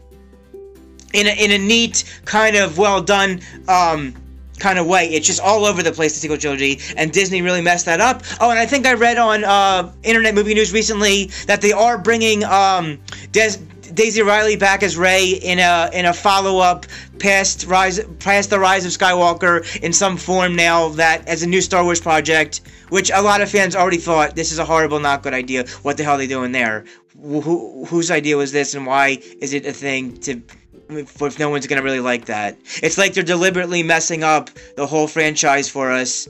in 1.13 1.27
a, 1.27 1.45
in 1.45 1.51
a 1.51 1.59
neat 1.59 2.05
kind 2.25 2.57
of 2.57 2.79
well 2.79 3.03
done 3.03 3.41
um, 3.69 4.15
kind 4.59 4.79
of 4.79 4.87
way. 4.87 5.09
It's 5.09 5.27
just 5.27 5.41
all 5.41 5.65
over 5.65 5.83
the 5.83 5.93
place, 5.93 6.15
the 6.15 6.21
sequel 6.21 6.39
trilogy, 6.39 6.81
and 6.97 7.13
Disney 7.13 7.43
really 7.43 7.61
messed 7.61 7.87
that 7.87 8.01
up. 8.01 8.23
Oh, 8.41 8.51
and 8.51 8.59
I 8.59 8.67
think 8.67 8.87
I 8.87 8.95
read 8.95 9.19
on 9.19 9.45
uh, 9.45 9.93
Internet 10.03 10.35
Movie 10.35 10.55
News 10.55 10.73
recently 10.73 11.27
that 11.47 11.61
they 11.61 11.73
are 11.73 11.99
bringing 11.99 12.45
um, 12.45 12.99
Des- 13.33 13.59
Daisy 13.93 14.23
Ridley 14.23 14.57
back 14.57 14.83
as 14.83 14.97
Rey 14.97 15.31
in 15.31 15.59
a 15.59 15.91
in 15.93 16.07
a 16.07 16.13
follow 16.13 16.59
up 16.59 16.87
past 17.23 17.67
rise 17.67 18.01
past 18.19 18.51
the 18.51 18.59
rise 18.59 18.85
of 18.85 18.91
Skywalker 18.91 19.81
in 19.81 19.93
some 19.93 20.17
form 20.17 20.57
now 20.57 20.89
that 20.91 21.27
as 21.29 21.43
a 21.43 21.47
new 21.47 21.61
Star 21.61 21.85
Wars 21.85 22.01
project, 22.01 22.61
which 22.89 23.11
a 23.15 23.23
lot 23.23 23.41
of 23.41 23.49
fans 23.49 23.77
already 23.77 23.97
thought 23.97 24.35
this 24.35 24.51
is 24.51 24.59
a 24.59 24.65
horrible, 24.65 24.99
not 24.99 25.23
good 25.23 25.33
idea. 25.33 25.65
What 25.83 25.97
the 25.97 26.05
hell 26.05 26.15
are 26.15 26.19
they 26.19 26.27
doing 26.27 26.53
there? 26.53 26.85
Who, 27.23 27.85
whose 27.87 28.11
idea 28.11 28.37
was 28.37 28.51
this, 28.51 28.75
and 28.75 28.87
why 28.87 29.19
is 29.41 29.53
it 29.55 29.65
a 29.65 29.73
thing 29.73 30.17
to? 30.19 30.43
If 30.89 31.39
no 31.39 31.49
one's 31.49 31.67
gonna 31.67 31.83
really 31.83 32.01
like 32.01 32.27
that, 32.27 32.59
it's 32.83 32.99
like 32.99 33.15
they're 33.15 33.23
deliberately 33.23 33.83
messing 33.83 34.25
up 34.25 34.51
the 34.77 34.87
whole 34.87 35.07
franchise 35.07 35.69
for 35.69 35.91
us 35.91 36.29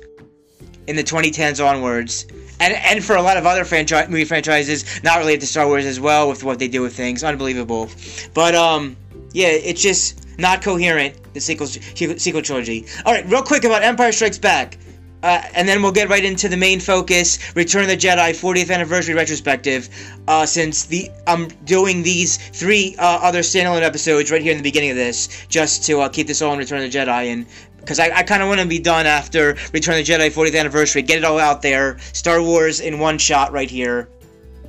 in 0.87 0.97
the 0.97 1.03
2010s 1.03 1.65
onwards 1.65 2.27
and 2.61 2.75
and 2.75 3.05
for 3.05 3.17
a 3.17 3.23
lot 3.23 3.37
of 3.37 3.47
other 3.47 3.65
franchise 3.65 4.09
movie 4.09 4.25
franchises 4.25 4.85
not 5.05 5.19
related 5.19 5.41
to 5.41 5.47
Star 5.47 5.67
Wars 5.67 5.85
as 5.85 6.01
well 6.01 6.29
with 6.29 6.43
what 6.43 6.59
they 6.59 6.67
do 6.67 6.83
with 6.83 6.95
things 6.95 7.23
unbelievable 7.23 7.89
but 8.35 8.55
um 8.57 8.97
yeah 9.33 9.49
it's 9.49 9.81
just 9.81 10.27
not 10.39 10.63
coherent 10.63 11.15
the 11.35 11.41
sequel 11.41 11.67
sequel 11.67 12.43
trilogy 12.43 12.87
all 13.05 13.13
right 13.13 13.29
real 13.29 13.43
quick 13.43 13.65
about 13.65 13.83
Empire 13.83 14.13
Strikes 14.13 14.39
Back 14.39 14.79
uh, 15.23 15.41
and 15.55 15.69
then 15.69 15.83
we'll 15.83 15.93
get 15.93 16.09
right 16.09 16.25
into 16.25 16.49
the 16.49 16.57
main 16.57 16.81
focus 16.81 17.39
Return 17.55 17.83
of 17.83 17.89
the 17.89 17.97
Jedi 17.97 18.31
40th 18.31 18.73
anniversary 18.73 19.15
retrospective 19.15 19.89
uh, 20.27 20.45
since 20.45 20.85
the 20.85 21.11
I'm 21.27 21.49
doing 21.65 22.03
these 22.03 22.37
three 22.37 22.97
uh, 22.99 23.21
other 23.23 23.41
standalone 23.41 23.83
episodes 23.83 24.31
right 24.31 24.43
here 24.43 24.53
in 24.53 24.59
the 24.59 24.65
beginning 24.65 24.91
of 24.91 24.97
this 24.97 25.47
just 25.49 25.85
to 25.85 26.01
uh, 26.01 26.09
keep 26.09 26.27
this 26.27 26.43
all 26.43 26.53
in 26.53 26.59
Return 26.59 26.83
of 26.83 26.91
the 26.91 26.99
Jedi 26.99 27.33
and 27.33 27.47
because 27.83 27.99
I, 27.99 28.11
I 28.17 28.23
kind 28.23 28.43
of 28.43 28.49
want 28.49 28.61
to 28.61 28.67
be 28.67 28.79
done 28.79 29.07
after 29.07 29.57
Return 29.73 29.99
of 29.99 30.07
the 30.07 30.13
Jedi 30.13 30.31
40th 30.31 30.59
anniversary. 30.59 31.03
Get 31.03 31.19
it 31.19 31.25
all 31.25 31.39
out 31.39 31.63
there. 31.63 31.99
Star 32.13 32.41
Wars 32.41 32.79
in 32.79 33.01
one 33.01 33.19
shot 33.19 33.53
right 33.53 33.69
here. 33.69 34.09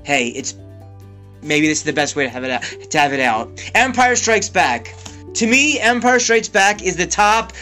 Hey, 0.04 0.30
it's 0.30 0.56
maybe 1.44 1.68
this 1.68 1.80
is 1.80 1.84
the 1.84 1.94
best 1.94 2.16
way 2.16 2.24
to 2.24 2.30
have 2.30 2.44
it 2.44 2.52
out, 2.52 2.62
to 2.90 3.00
have 3.00 3.14
it 3.14 3.20
out. 3.20 3.52
Empire 3.76 4.16
Strikes 4.16 4.50
Back. 4.50 4.96
To 5.36 5.48
me, 5.48 5.80
Empire 5.80 6.20
Strikes 6.20 6.50
Back 6.50 6.84
is 6.84 6.96
the 6.96 7.08
top, 7.08 7.54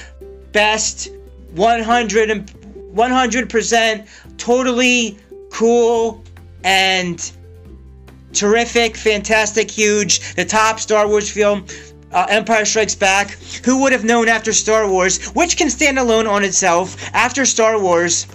best, 0.52 1.10
100 1.54 2.52
100% 2.94 4.08
totally 4.38 5.18
cool 5.50 6.24
and 6.64 7.32
terrific, 8.34 8.98
fantastic, 8.98 9.72
huge, 9.72 10.36
the 10.36 10.46
top 10.46 10.80
Star 10.80 11.08
Wars 11.08 11.30
film 11.30 11.66
uh, 12.12 12.26
Empire 12.30 12.66
Strikes 12.66 12.96
Back. 12.96 13.32
Who 13.66 13.82
would 13.82 13.92
have 13.92 14.04
known 14.04 14.28
after 14.28 14.54
Star 14.54 14.90
Wars, 14.90 15.26
which 15.30 15.58
can 15.58 15.70
stand 15.70 15.98
alone 15.98 16.28
on 16.28 16.44
itself, 16.44 16.98
after 17.14 17.46
Star 17.46 17.80
Wars, 17.80 18.28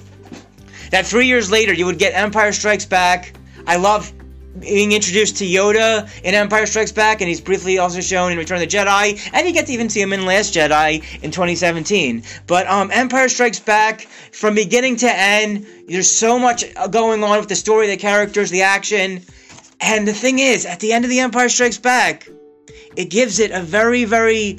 that 0.91 1.07
three 1.07 1.27
years 1.27 1.51
later 1.51 1.73
you 1.73 1.87
would 1.87 1.99
get 1.99 2.15
Empire 2.15 2.53
Strikes 2.53 2.87
Back. 2.87 3.37
I 3.67 3.77
love 3.77 4.13
being 4.61 4.93
introduced 4.93 5.37
to 5.39 5.45
Yoda 5.45 6.09
in 6.23 6.35
Empire 6.35 6.67
Strikes 6.67 6.93
Back, 6.93 7.21
and 7.21 7.29
he's 7.29 7.41
briefly 7.41 7.79
also 7.79 8.01
shown 8.01 8.33
in 8.33 8.39
Return 8.39 8.63
of 8.63 8.69
the 8.69 8.77
Jedi, 8.77 9.31
and 9.33 9.47
you 9.47 9.53
get 9.53 9.67
to 9.67 9.73
even 9.73 9.89
see 9.89 10.01
him 10.01 10.13
in 10.13 10.27
Last 10.27 10.55
Jedi 10.55 11.03
in 11.23 11.31
2017. 11.31 12.23
But 12.47 12.67
um, 12.67 12.91
Empire 12.93 13.29
Strikes 13.29 13.61
Back, 13.61 14.03
from 14.33 14.55
beginning 14.55 14.97
to 14.97 15.11
end, 15.11 15.67
there's 15.89 16.11
so 16.11 16.39
much 16.39 16.65
going 16.91 17.23
on 17.23 17.39
with 17.39 17.49
the 17.49 17.57
story, 17.57 17.87
the 17.87 17.97
characters, 17.97 18.51
the 18.51 18.63
action. 18.63 19.23
And 19.81 20.09
the 20.09 20.15
thing 20.15 20.39
is, 20.39 20.65
at 20.67 20.81
the 20.81 20.93
end 20.93 21.05
of 21.05 21.11
The 21.11 21.21
Empire 21.21 21.49
Strikes 21.49 21.79
Back, 21.79 22.29
it 22.97 23.11
gives 23.11 23.39
it 23.39 23.51
a 23.51 23.61
very, 23.61 24.05
very. 24.05 24.59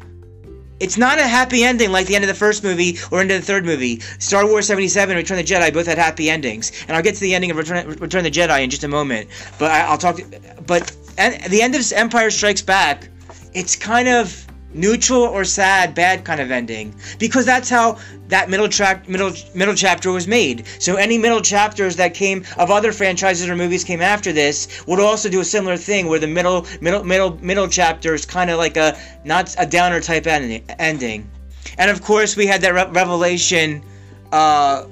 It's 0.79 0.97
not 0.97 1.19
a 1.19 1.27
happy 1.27 1.63
ending 1.63 1.91
like 1.91 2.07
the 2.07 2.15
end 2.15 2.23
of 2.23 2.27
the 2.27 2.35
first 2.35 2.63
movie 2.63 2.97
or 3.11 3.21
into 3.21 3.33
the 3.33 3.41
third 3.41 3.65
movie. 3.65 3.99
Star 4.19 4.45
Wars 4.45 4.67
77 4.67 5.15
and 5.15 5.17
Return 5.17 5.39
of 5.39 5.47
the 5.47 5.53
Jedi 5.53 5.73
both 5.73 5.87
had 5.87 5.97
happy 5.97 6.29
endings. 6.29 6.71
And 6.87 6.95
I'll 6.95 7.03
get 7.03 7.15
to 7.15 7.21
the 7.21 7.33
ending 7.35 7.51
of 7.51 7.57
Return, 7.57 7.87
Return 7.87 8.25
of 8.25 8.31
the 8.31 8.39
Jedi 8.39 8.63
in 8.63 8.69
just 8.69 8.83
a 8.83 8.87
moment. 8.87 9.29
But 9.57 9.71
I, 9.71 9.89
will 9.89 9.97
talk. 9.97 10.17
To, 10.17 10.25
But 10.65 10.95
at 11.17 11.49
the 11.49 11.61
end 11.61 11.75
of 11.75 11.91
Empire 11.91 12.29
Strikes 12.29 12.61
Back, 12.61 13.09
it's 13.53 13.75
kind 13.75 14.07
of 14.07 14.46
neutral 14.73 15.21
or 15.21 15.43
sad, 15.43 15.95
bad 15.95 16.23
kind 16.23 16.39
of 16.41 16.51
ending. 16.51 16.93
Because 17.19 17.45
that's 17.45 17.69
how 17.69 17.97
that 18.27 18.49
middle 18.49 18.67
track 18.67 19.07
middle 19.07 19.31
middle 19.53 19.75
chapter 19.75 20.11
was 20.11 20.27
made. 20.27 20.65
So 20.79 20.95
any 20.95 21.17
middle 21.17 21.41
chapters 21.41 21.95
that 21.97 22.13
came 22.13 22.43
of 22.57 22.71
other 22.71 22.91
franchises 22.91 23.47
or 23.47 23.55
movies 23.55 23.83
came 23.83 24.01
after 24.01 24.33
this 24.33 24.85
would 24.87 24.99
also 24.99 25.29
do 25.29 25.39
a 25.39 25.45
similar 25.45 25.77
thing 25.77 26.07
where 26.07 26.19
the 26.19 26.27
middle 26.27 26.65
middle 26.81 27.03
middle 27.03 27.37
middle 27.41 27.67
chapter 27.67 28.13
is 28.13 28.25
kind 28.25 28.49
of 28.49 28.57
like 28.57 28.77
a 28.77 28.97
not 29.23 29.55
a 29.57 29.65
downer 29.65 30.01
type 30.01 30.27
ending. 30.27 31.29
And 31.77 31.91
of 31.91 32.01
course 32.01 32.35
we 32.35 32.45
had 32.47 32.61
that 32.61 32.73
re- 32.73 32.91
revelation 32.91 33.83
uh, 34.31 34.85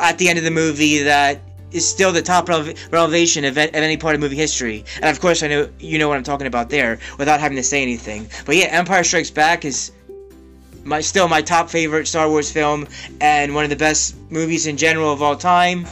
at 0.00 0.18
the 0.18 0.28
end 0.28 0.38
of 0.38 0.44
the 0.44 0.50
movie 0.50 1.02
that 1.02 1.40
is 1.72 1.88
still 1.88 2.12
the 2.12 2.22
top 2.22 2.48
revelation 2.48 3.44
of, 3.44 3.56
of 3.56 3.74
any 3.74 3.96
part 3.96 4.14
of 4.14 4.20
movie 4.20 4.36
history. 4.36 4.84
And 4.96 5.06
of 5.06 5.20
course, 5.20 5.42
I 5.42 5.48
know 5.48 5.68
you 5.78 5.98
know 5.98 6.08
what 6.08 6.16
I'm 6.16 6.24
talking 6.24 6.46
about 6.46 6.70
there 6.70 6.98
without 7.18 7.40
having 7.40 7.56
to 7.56 7.62
say 7.62 7.82
anything. 7.82 8.28
But 8.44 8.56
yeah, 8.56 8.66
Empire 8.66 9.04
Strikes 9.04 9.30
Back 9.30 9.64
is 9.64 9.92
my 10.84 11.00
still 11.00 11.28
my 11.28 11.42
top 11.42 11.70
favorite 11.70 12.06
Star 12.06 12.28
Wars 12.28 12.50
film 12.50 12.88
and 13.20 13.54
one 13.54 13.64
of 13.64 13.70
the 13.70 13.76
best 13.76 14.16
movies 14.30 14.66
in 14.66 14.76
general 14.76 15.12
of 15.12 15.22
all 15.22 15.36
time. 15.36 15.86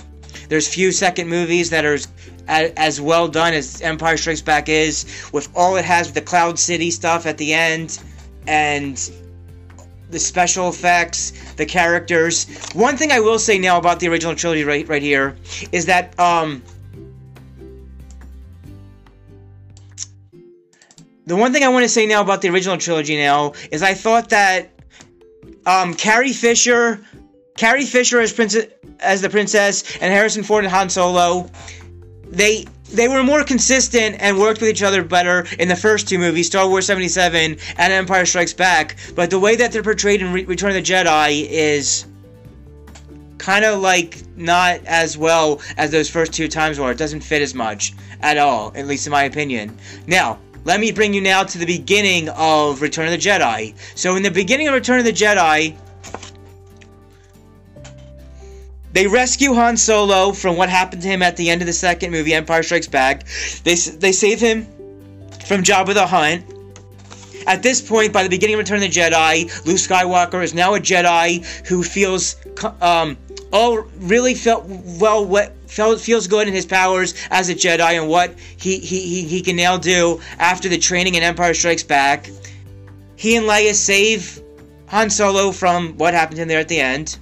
There's 0.48 0.66
few 0.66 0.92
second 0.92 1.28
movies 1.28 1.70
that 1.70 1.84
are 1.84 1.98
as, 2.48 2.72
as 2.76 3.00
well 3.00 3.28
done 3.28 3.52
as 3.52 3.80
Empire 3.82 4.16
Strikes 4.16 4.40
Back 4.40 4.68
is, 4.68 5.04
with 5.32 5.48
all 5.54 5.76
it 5.76 5.84
has 5.84 6.08
with 6.08 6.14
the 6.14 6.22
Cloud 6.22 6.58
City 6.58 6.90
stuff 6.90 7.26
at 7.26 7.38
the 7.38 7.52
end, 7.52 7.98
and 8.46 9.10
the 10.10 10.18
special 10.18 10.68
effects, 10.68 11.32
the 11.54 11.66
characters. 11.66 12.46
One 12.72 12.96
thing 12.96 13.12
I 13.12 13.20
will 13.20 13.38
say 13.38 13.58
now 13.58 13.78
about 13.78 14.00
the 14.00 14.08
original 14.08 14.34
trilogy 14.34 14.64
right 14.64 14.88
right 14.88 15.02
here 15.02 15.36
is 15.72 15.86
that 15.86 16.18
um 16.18 16.62
the 21.26 21.36
one 21.36 21.52
thing 21.52 21.62
I 21.62 21.68
want 21.68 21.84
to 21.84 21.88
say 21.88 22.06
now 22.06 22.22
about 22.22 22.40
the 22.40 22.48
original 22.48 22.78
trilogy 22.78 23.16
now 23.16 23.52
is 23.70 23.82
I 23.82 23.94
thought 23.94 24.30
that 24.30 24.70
um 25.66 25.94
Carrie 25.94 26.32
Fisher 26.32 27.00
Carrie 27.56 27.84
Fisher 27.84 28.20
as 28.20 28.32
princess 28.32 28.66
as 29.00 29.20
the 29.20 29.30
princess 29.30 29.96
and 30.00 30.12
Harrison 30.12 30.42
Ford 30.42 30.64
and 30.64 30.72
Han 30.72 30.88
Solo 30.88 31.50
they 32.30 32.66
they 32.90 33.06
were 33.06 33.22
more 33.22 33.44
consistent 33.44 34.16
and 34.18 34.38
worked 34.38 34.60
with 34.60 34.70
each 34.70 34.82
other 34.82 35.02
better 35.02 35.46
in 35.58 35.68
the 35.68 35.76
first 35.76 36.08
two 36.08 36.18
movies, 36.18 36.46
Star 36.46 36.66
Wars 36.68 36.86
77 36.86 37.58
and 37.76 37.92
Empire 37.92 38.24
Strikes 38.24 38.54
Back. 38.54 38.96
But 39.14 39.30
the 39.30 39.38
way 39.38 39.56
that 39.56 39.72
they're 39.72 39.82
portrayed 39.82 40.22
in 40.22 40.32
Re- 40.32 40.44
Return 40.44 40.70
of 40.70 40.74
the 40.74 40.82
Jedi 40.82 41.46
is 41.50 42.06
kind 43.36 43.64
of 43.64 43.80
like 43.80 44.22
not 44.36 44.80
as 44.86 45.18
well 45.18 45.60
as 45.76 45.90
those 45.90 46.08
first 46.08 46.32
two 46.32 46.48
times 46.48 46.78
were. 46.78 46.90
It 46.90 46.98
doesn't 46.98 47.20
fit 47.20 47.42
as 47.42 47.54
much 47.54 47.92
at 48.20 48.38
all, 48.38 48.72
at 48.74 48.86
least 48.86 49.06
in 49.06 49.10
my 49.10 49.24
opinion. 49.24 49.76
Now, 50.06 50.38
let 50.64 50.80
me 50.80 50.92
bring 50.92 51.14
you 51.14 51.20
now 51.20 51.44
to 51.44 51.58
the 51.58 51.66
beginning 51.66 52.28
of 52.30 52.82
Return 52.82 53.06
of 53.06 53.12
the 53.12 53.18
Jedi. 53.18 53.74
So, 53.94 54.16
in 54.16 54.22
the 54.22 54.30
beginning 54.30 54.68
of 54.68 54.74
Return 54.74 54.98
of 54.98 55.04
the 55.04 55.12
Jedi, 55.12 55.76
They 58.92 59.06
rescue 59.06 59.54
Han 59.54 59.76
Solo 59.76 60.32
from 60.32 60.56
what 60.56 60.68
happened 60.68 61.02
to 61.02 61.08
him 61.08 61.22
at 61.22 61.36
the 61.36 61.50
end 61.50 61.60
of 61.62 61.66
the 61.66 61.72
second 61.72 62.10
movie, 62.10 62.34
Empire 62.34 62.62
Strikes 62.62 62.88
Back. 62.88 63.26
They, 63.64 63.74
they 63.74 64.12
save 64.12 64.40
him 64.40 64.66
from 65.46 65.62
Jabba 65.62 65.94
the 65.94 66.06
Hutt. 66.06 66.42
At 67.46 67.62
this 67.62 67.80
point, 67.80 68.12
by 68.12 68.22
the 68.22 68.28
beginning 68.28 68.54
of 68.54 68.58
Return 68.58 68.76
of 68.76 68.82
the 68.82 68.88
Jedi, 68.88 69.66
Luke 69.66 69.76
Skywalker 69.76 70.42
is 70.42 70.52
now 70.52 70.74
a 70.74 70.80
Jedi 70.80 71.44
who 71.66 71.82
feels 71.82 72.36
um, 72.80 73.16
all 73.52 73.78
really 73.98 74.34
felt 74.34 74.64
well 74.66 75.24
what 75.24 75.54
felt 75.66 76.00
feels 76.00 76.26
good 76.26 76.48
in 76.48 76.54
his 76.54 76.66
powers 76.66 77.14
as 77.30 77.48
a 77.48 77.54
Jedi 77.54 77.98
and 77.98 78.08
what 78.08 78.34
he, 78.38 78.78
he, 78.78 79.00
he, 79.00 79.22
he 79.22 79.40
can 79.40 79.56
now 79.56 79.78
do 79.78 80.20
after 80.38 80.68
the 80.68 80.78
training 80.78 81.14
in 81.14 81.22
Empire 81.22 81.54
Strikes 81.54 81.82
Back. 81.82 82.30
He 83.16 83.36
and 83.36 83.46
Leia 83.46 83.74
save 83.74 84.42
Han 84.88 85.10
Solo 85.10 85.52
from 85.52 85.96
what 85.96 86.14
happened 86.14 86.36
to 86.36 86.42
him 86.42 86.48
there 86.48 86.60
at 86.60 86.68
the 86.68 86.80
end. 86.80 87.18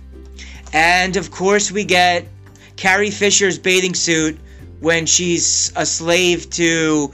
And 0.77 1.17
of 1.17 1.31
course, 1.31 1.73
we 1.73 1.85
get 1.85 2.29
Carrie 2.77 3.11
Fisher's 3.11 3.59
bathing 3.59 3.95
suit 3.95 4.39
when 4.81 5.07
she's 5.07 5.73
a 5.75 5.87
slave 5.87 6.51
to 6.51 7.11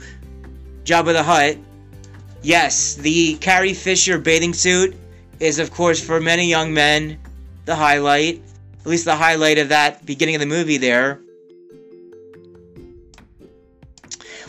Jabba 0.83 1.13
the 1.13 1.23
Hutt. 1.23 1.55
Yes, 2.41 2.95
the 2.95 3.35
Carrie 3.35 3.73
Fisher 3.73 4.19
bathing 4.19 4.53
suit 4.53 4.97
is, 5.39 5.59
of 5.59 5.71
course, 5.71 6.03
for 6.03 6.19
many 6.19 6.49
young 6.49 6.73
men, 6.73 7.17
the 7.63 7.73
highlight. 7.73 8.41
At 8.81 8.87
least 8.87 9.05
the 9.05 9.15
highlight 9.15 9.57
of 9.57 9.69
that 9.69 10.05
beginning 10.05 10.35
of 10.35 10.41
the 10.41 10.45
movie 10.45 10.75
there. 10.75 11.21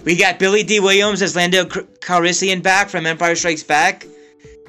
We 0.05 0.17
got 0.17 0.41
Billy 0.41 0.65
Dee 0.65 0.81
Williams 0.81 1.23
as 1.23 1.37
Lando 1.37 1.67
Calrissian 1.67 2.65
back 2.65 2.89
from 2.89 3.07
Empire 3.07 3.37
Strikes 3.37 3.63
Back 3.63 4.09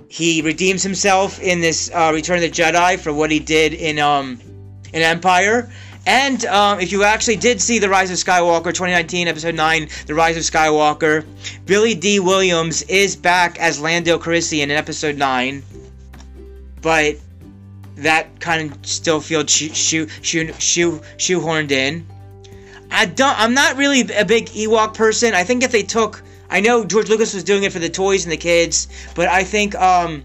he 0.08 0.42
redeems 0.42 0.84
himself 0.84 1.40
in 1.40 1.62
this 1.62 1.90
uh, 1.94 2.12
Return 2.14 2.38
of 2.38 2.42
the 2.44 2.50
Jedi 2.50 3.00
for 3.00 3.14
what 3.14 3.32
he 3.32 3.40
did 3.40 3.74
in 3.74 4.00
um 4.00 4.40
in 4.94 5.02
Empire. 5.02 5.70
And 6.08 6.46
um, 6.46 6.80
if 6.80 6.92
you 6.92 7.04
actually 7.04 7.38
did 7.38 7.60
see 7.60 7.80
The 7.80 7.90
Rise 7.90 8.12
of 8.12 8.18
Skywalker 8.18 8.66
2019, 8.66 9.28
Episode 9.28 9.56
9, 9.56 9.90
The 10.06 10.14
Rise 10.14 10.38
of 10.38 10.44
Skywalker, 10.44 11.26
Billy 11.66 11.96
Dee 11.96 12.20
Williams 12.20 12.84
is 12.84 13.16
back 13.16 13.60
as 13.60 13.80
Lando 13.80 14.20
Calrissian 14.20 14.64
in 14.64 14.72
Episode 14.72 15.18
9. 15.18 15.64
But 16.82 17.16
that 17.96 18.40
kind 18.40 18.72
of 18.72 18.86
still 18.86 19.20
feels 19.20 19.50
shoe, 19.50 19.74
shoe, 19.74 20.08
shoe, 20.22 20.54
shoe, 20.60 21.02
shoehorned 21.18 21.72
in. 21.72 22.06
I 22.92 23.06
don't, 23.08 23.40
I'm 23.40 23.56
not 23.56 23.76
really 23.78 24.02
a 24.02 24.26
big 24.26 24.48
Ewok 24.50 24.94
person. 24.94 25.34
I 25.34 25.44
think 25.44 25.64
if 25.64 25.72
they 25.72 25.84
took 25.84 26.22
I 26.50 26.60
know 26.62 26.86
George 26.86 27.10
Lucas 27.10 27.34
was 27.34 27.44
doing 27.44 27.64
it 27.64 27.74
for 27.74 27.80
the 27.80 27.90
toys 27.90 28.24
and 28.24 28.32
the 28.32 28.38
kids, 28.38 28.88
but 29.16 29.28
I 29.28 29.44
think 29.44 29.76
um, 29.76 30.24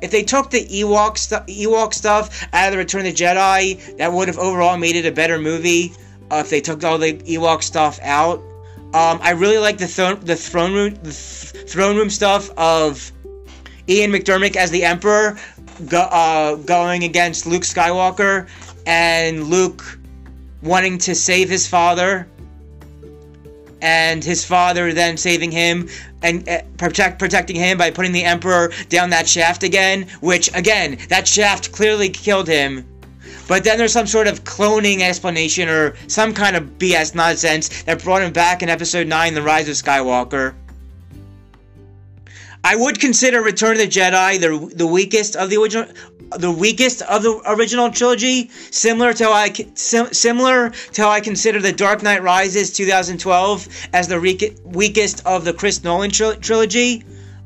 if 0.00 0.10
they 0.10 0.22
took 0.22 0.50
the 0.50 0.64
Ewok, 0.64 1.16
Ewok 1.46 1.94
stuff 1.94 2.46
out 2.52 2.68
of 2.68 2.72
the 2.72 2.78
Return 2.78 3.06
of 3.06 3.14
the 3.14 3.24
Jedi, 3.24 3.96
that 3.98 4.12
would 4.12 4.28
have 4.28 4.38
overall 4.38 4.76
made 4.76 4.96
it 4.96 5.06
a 5.06 5.12
better 5.12 5.38
movie. 5.38 5.92
Uh, 6.30 6.36
if 6.36 6.50
they 6.50 6.60
took 6.60 6.82
all 6.84 6.98
the 6.98 7.14
Ewok 7.14 7.62
stuff 7.62 7.98
out, 8.02 8.40
um, 8.94 9.18
I 9.22 9.32
really 9.32 9.58
like 9.58 9.78
the 9.78 9.86
throne, 9.86 10.20
the 10.20 10.36
throne 10.36 10.72
room, 10.72 10.94
the 10.94 11.10
th- 11.10 11.68
throne 11.68 11.96
room 11.96 12.10
stuff 12.10 12.50
of 12.56 13.12
Ian 13.88 14.12
McDiarmid 14.12 14.56
as 14.56 14.70
the 14.70 14.84
Emperor, 14.84 15.38
go, 15.88 16.00
uh, 16.00 16.54
going 16.54 17.04
against 17.04 17.46
Luke 17.46 17.62
Skywalker, 17.62 18.48
and 18.86 19.44
Luke 19.44 19.98
wanting 20.62 20.98
to 20.98 21.14
save 21.14 21.48
his 21.50 21.66
father 21.66 22.26
and 23.80 24.24
his 24.24 24.44
father 24.44 24.92
then 24.92 25.16
saving 25.16 25.50
him 25.50 25.88
and 26.22 26.48
uh, 26.48 26.62
protect 26.76 27.18
protecting 27.18 27.56
him 27.56 27.78
by 27.78 27.90
putting 27.90 28.12
the 28.12 28.24
emperor 28.24 28.72
down 28.88 29.10
that 29.10 29.28
shaft 29.28 29.62
again 29.62 30.06
which 30.20 30.52
again 30.54 30.98
that 31.08 31.26
shaft 31.28 31.72
clearly 31.72 32.08
killed 32.08 32.48
him. 32.48 32.86
But 33.46 33.64
then 33.64 33.78
there's 33.78 33.92
some 33.92 34.06
sort 34.06 34.26
of 34.26 34.44
cloning 34.44 35.00
explanation 35.00 35.68
or 35.68 35.94
some 36.06 36.34
kind 36.34 36.54
of 36.54 36.78
BS 36.78 37.14
nonsense 37.14 37.82
that 37.84 38.02
brought 38.02 38.22
him 38.22 38.32
back 38.32 38.62
in 38.62 38.68
episode 38.68 39.06
9 39.06 39.34
The 39.34 39.42
Rise 39.42 39.68
of 39.68 39.74
Skywalker. 39.74 40.54
I 42.62 42.76
would 42.76 43.00
consider 43.00 43.40
Return 43.40 43.72
of 43.72 43.78
the 43.78 43.86
Jedi 43.86 44.38
the 44.38 44.74
the 44.74 44.86
weakest 44.86 45.36
of 45.36 45.48
the 45.48 45.56
original 45.56 45.86
the 46.36 46.50
weakest 46.50 47.02
of 47.02 47.22
the 47.22 47.40
original 47.46 47.90
trilogy, 47.90 48.50
similar 48.70 49.12
to 49.14 49.24
how 49.24 49.32
I 49.32 49.52
sim, 49.74 50.12
similar 50.12 50.70
to 50.70 51.02
how 51.02 51.10
I 51.10 51.20
consider 51.20 51.60
the 51.60 51.72
Dark 51.72 52.02
Knight 52.02 52.22
Rises 52.22 52.72
2012 52.72 53.68
as 53.92 54.08
the 54.08 54.20
re- 54.20 54.56
weakest 54.64 55.24
of 55.26 55.44
the 55.44 55.52
Chris 55.52 55.82
Nolan 55.82 56.10
trilogy. 56.10 57.04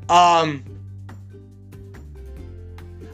Um, 0.09 0.63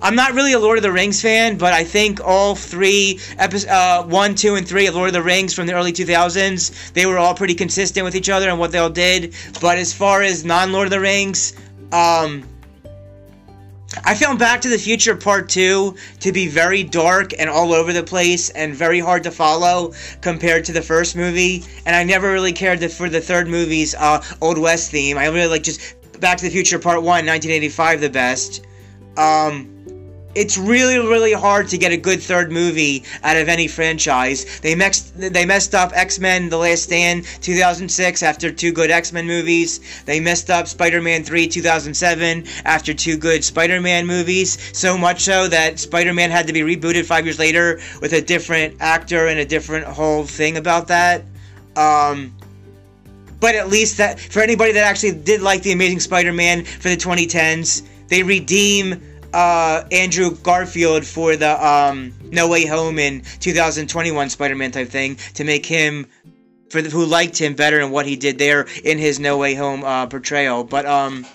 I'm 0.01 0.15
not 0.15 0.33
really 0.33 0.53
a 0.53 0.59
Lord 0.59 0.77
of 0.77 0.83
the 0.83 0.91
Rings 0.91 1.21
fan, 1.21 1.57
but 1.57 1.73
I 1.73 1.83
think 1.83 2.21
all 2.25 2.55
three 2.55 3.19
episodes, 3.37 3.69
uh, 3.69 4.03
one, 4.03 4.33
two, 4.33 4.55
and 4.55 4.65
three 4.65 4.87
of 4.87 4.95
Lord 4.95 5.07
of 5.07 5.13
the 5.13 5.21
Rings 5.21 5.53
from 5.53 5.67
the 5.67 5.73
early 5.73 5.91
2000s, 5.91 6.93
they 6.93 7.05
were 7.05 7.17
all 7.17 7.35
pretty 7.35 7.53
consistent 7.53 8.05
with 8.05 8.15
each 8.15 8.29
other 8.29 8.49
and 8.49 8.57
what 8.57 8.71
they 8.71 8.77
all 8.77 8.89
did. 8.89 9.35
But 9.59 9.77
as 9.77 9.93
far 9.93 10.21
as 10.21 10.45
non-Lord 10.45 10.87
of 10.87 10.91
the 10.91 11.01
Rings, 11.01 11.53
um, 11.91 12.47
I 14.03 14.13
found 14.13 14.37
Back 14.37 14.61
to 14.61 14.69
the 14.69 14.77
Future 14.77 15.15
Part 15.15 15.49
2 15.49 15.95
to 16.19 16.31
be 16.31 16.47
very 16.47 16.83
dark 16.83 17.33
and 17.39 17.49
all 17.49 17.73
over 17.73 17.91
the 17.91 18.03
place 18.03 18.49
and 18.51 18.73
very 18.73 18.99
hard 18.99 19.23
to 19.23 19.31
follow 19.31 19.93
compared 20.21 20.65
to 20.65 20.71
the 20.71 20.81
first 20.81 21.15
movie. 21.15 21.65
And 21.85 21.95
I 21.95 22.03
never 22.03 22.31
really 22.31 22.53
cared 22.53 22.79
for 22.91 23.09
the 23.09 23.21
third 23.21 23.47
movie's 23.47 23.95
uh, 23.95 24.23
Old 24.41 24.59
West 24.59 24.91
theme. 24.91 25.17
I 25.17 25.27
really 25.27 25.47
like 25.47 25.63
just 25.63 25.95
Back 26.19 26.37
to 26.37 26.45
the 26.45 26.51
Future 26.51 26.77
Part 26.77 26.97
1, 26.97 27.05
1985 27.05 28.01
the 28.01 28.09
best. 28.09 28.65
Um, 29.17 29.78
it's 30.35 30.57
really 30.57 30.99
really 30.99 31.33
hard 31.33 31.67
to 31.69 31.77
get 31.77 31.91
a 31.91 31.97
good 31.97 32.21
third 32.21 32.51
movie 32.51 33.03
out 33.23 33.37
of 33.37 33.47
any 33.47 33.67
franchise. 33.67 34.59
They 34.59 34.75
messed 34.75 35.17
they 35.17 35.45
messed 35.45 35.73
up 35.73 35.91
X-Men: 35.93 36.49
The 36.49 36.57
Last 36.57 36.83
Stand 36.83 37.25
2006 37.41 38.21
after 38.23 38.51
two 38.51 38.71
good 38.71 38.91
X-Men 38.91 39.25
movies. 39.25 40.03
They 40.05 40.19
messed 40.19 40.49
up 40.49 40.67
Spider-Man 40.67 41.23
3 41.23 41.47
2007 41.47 42.45
after 42.65 42.93
two 42.93 43.17
good 43.17 43.43
Spider-Man 43.43 44.05
movies. 44.05 44.57
So 44.77 44.97
much 44.97 45.21
so 45.21 45.47
that 45.47 45.79
Spider-Man 45.79 46.29
had 46.29 46.47
to 46.47 46.53
be 46.53 46.61
rebooted 46.61 47.05
5 47.05 47.25
years 47.25 47.39
later 47.39 47.79
with 48.01 48.13
a 48.13 48.21
different 48.21 48.77
actor 48.79 49.27
and 49.27 49.39
a 49.39 49.45
different 49.45 49.85
whole 49.85 50.23
thing 50.23 50.57
about 50.57 50.87
that. 50.89 51.23
Um 51.75 52.35
but 53.39 53.55
at 53.55 53.69
least 53.69 53.97
that 53.97 54.19
for 54.19 54.41
anybody 54.41 54.73
that 54.73 54.83
actually 54.83 55.13
did 55.13 55.41
like 55.41 55.63
the 55.63 55.71
Amazing 55.71 56.01
Spider-Man 56.01 56.65
for 56.65 56.89
the 56.89 56.97
2010s, 56.97 57.83
they 58.09 58.21
redeem 58.21 59.01
uh, 59.33 59.83
Andrew 59.91 60.35
Garfield 60.35 61.05
for 61.05 61.35
the 61.35 61.65
um, 61.65 62.13
No 62.31 62.47
Way 62.47 62.65
Home 62.65 62.99
in 62.99 63.21
2021 63.39 64.29
Spider-Man 64.29 64.71
type 64.71 64.89
thing 64.89 65.17
to 65.35 65.43
make 65.43 65.65
him 65.65 66.07
for 66.69 66.81
the, 66.81 66.89
who 66.89 67.05
liked 67.05 67.37
him 67.37 67.55
better 67.55 67.79
and 67.79 67.91
what 67.91 68.05
he 68.05 68.15
did 68.15 68.37
there 68.37 68.67
in 68.83 68.97
his 68.97 69.19
No 69.19 69.37
Way 69.37 69.55
Home 69.55 69.83
uh, 69.83 70.07
portrayal. 70.07 70.63
But 70.63 70.85
um, 70.85 71.25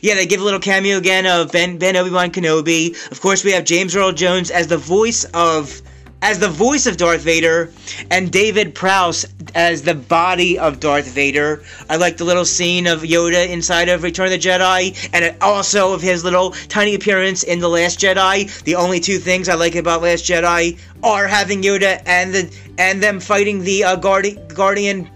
yeah, 0.00 0.14
they 0.14 0.26
give 0.26 0.40
a 0.40 0.44
little 0.44 0.60
cameo 0.60 0.96
again 0.98 1.26
of 1.26 1.52
Ben 1.52 1.78
Ben 1.78 1.96
Obi 1.96 2.10
Wan 2.10 2.30
Kenobi. 2.30 3.10
Of 3.10 3.20
course, 3.20 3.44
we 3.44 3.52
have 3.52 3.64
James 3.64 3.94
Earl 3.96 4.12
Jones 4.12 4.50
as 4.50 4.66
the 4.66 4.78
voice 4.78 5.24
of 5.34 5.82
as 6.22 6.38
the 6.38 6.48
voice 6.48 6.86
of 6.86 6.96
Darth 6.96 7.20
Vader, 7.20 7.72
and 8.10 8.30
David 8.30 8.74
Prowse 8.74 9.26
as 9.54 9.82
the 9.82 9.94
body 9.94 10.58
of 10.58 10.80
Darth 10.80 11.08
Vader. 11.08 11.62
I 11.90 11.96
like 11.96 12.16
the 12.16 12.24
little 12.24 12.44
scene 12.44 12.86
of 12.86 13.02
Yoda 13.02 13.48
inside 13.48 13.88
of 13.88 14.04
Return 14.04 14.26
of 14.26 14.32
the 14.32 14.38
Jedi, 14.38 14.96
and 15.12 15.36
also 15.42 15.92
of 15.92 16.00
his 16.00 16.24
little 16.24 16.52
tiny 16.68 16.94
appearance 16.94 17.42
in 17.42 17.58
The 17.58 17.68
Last 17.68 17.98
Jedi. 17.98 18.62
The 18.62 18.76
only 18.76 19.00
two 19.00 19.18
things 19.18 19.48
I 19.48 19.54
like 19.54 19.74
about 19.74 20.02
Last 20.02 20.24
Jedi 20.24 20.78
are 21.02 21.26
having 21.26 21.62
Yoda 21.62 22.00
and 22.06 22.32
the 22.32 22.56
and 22.78 23.02
them 23.02 23.20
fighting 23.20 23.60
the 23.60 23.84
uh, 23.84 23.96
guardian 23.96 24.46
guardian 24.48 25.10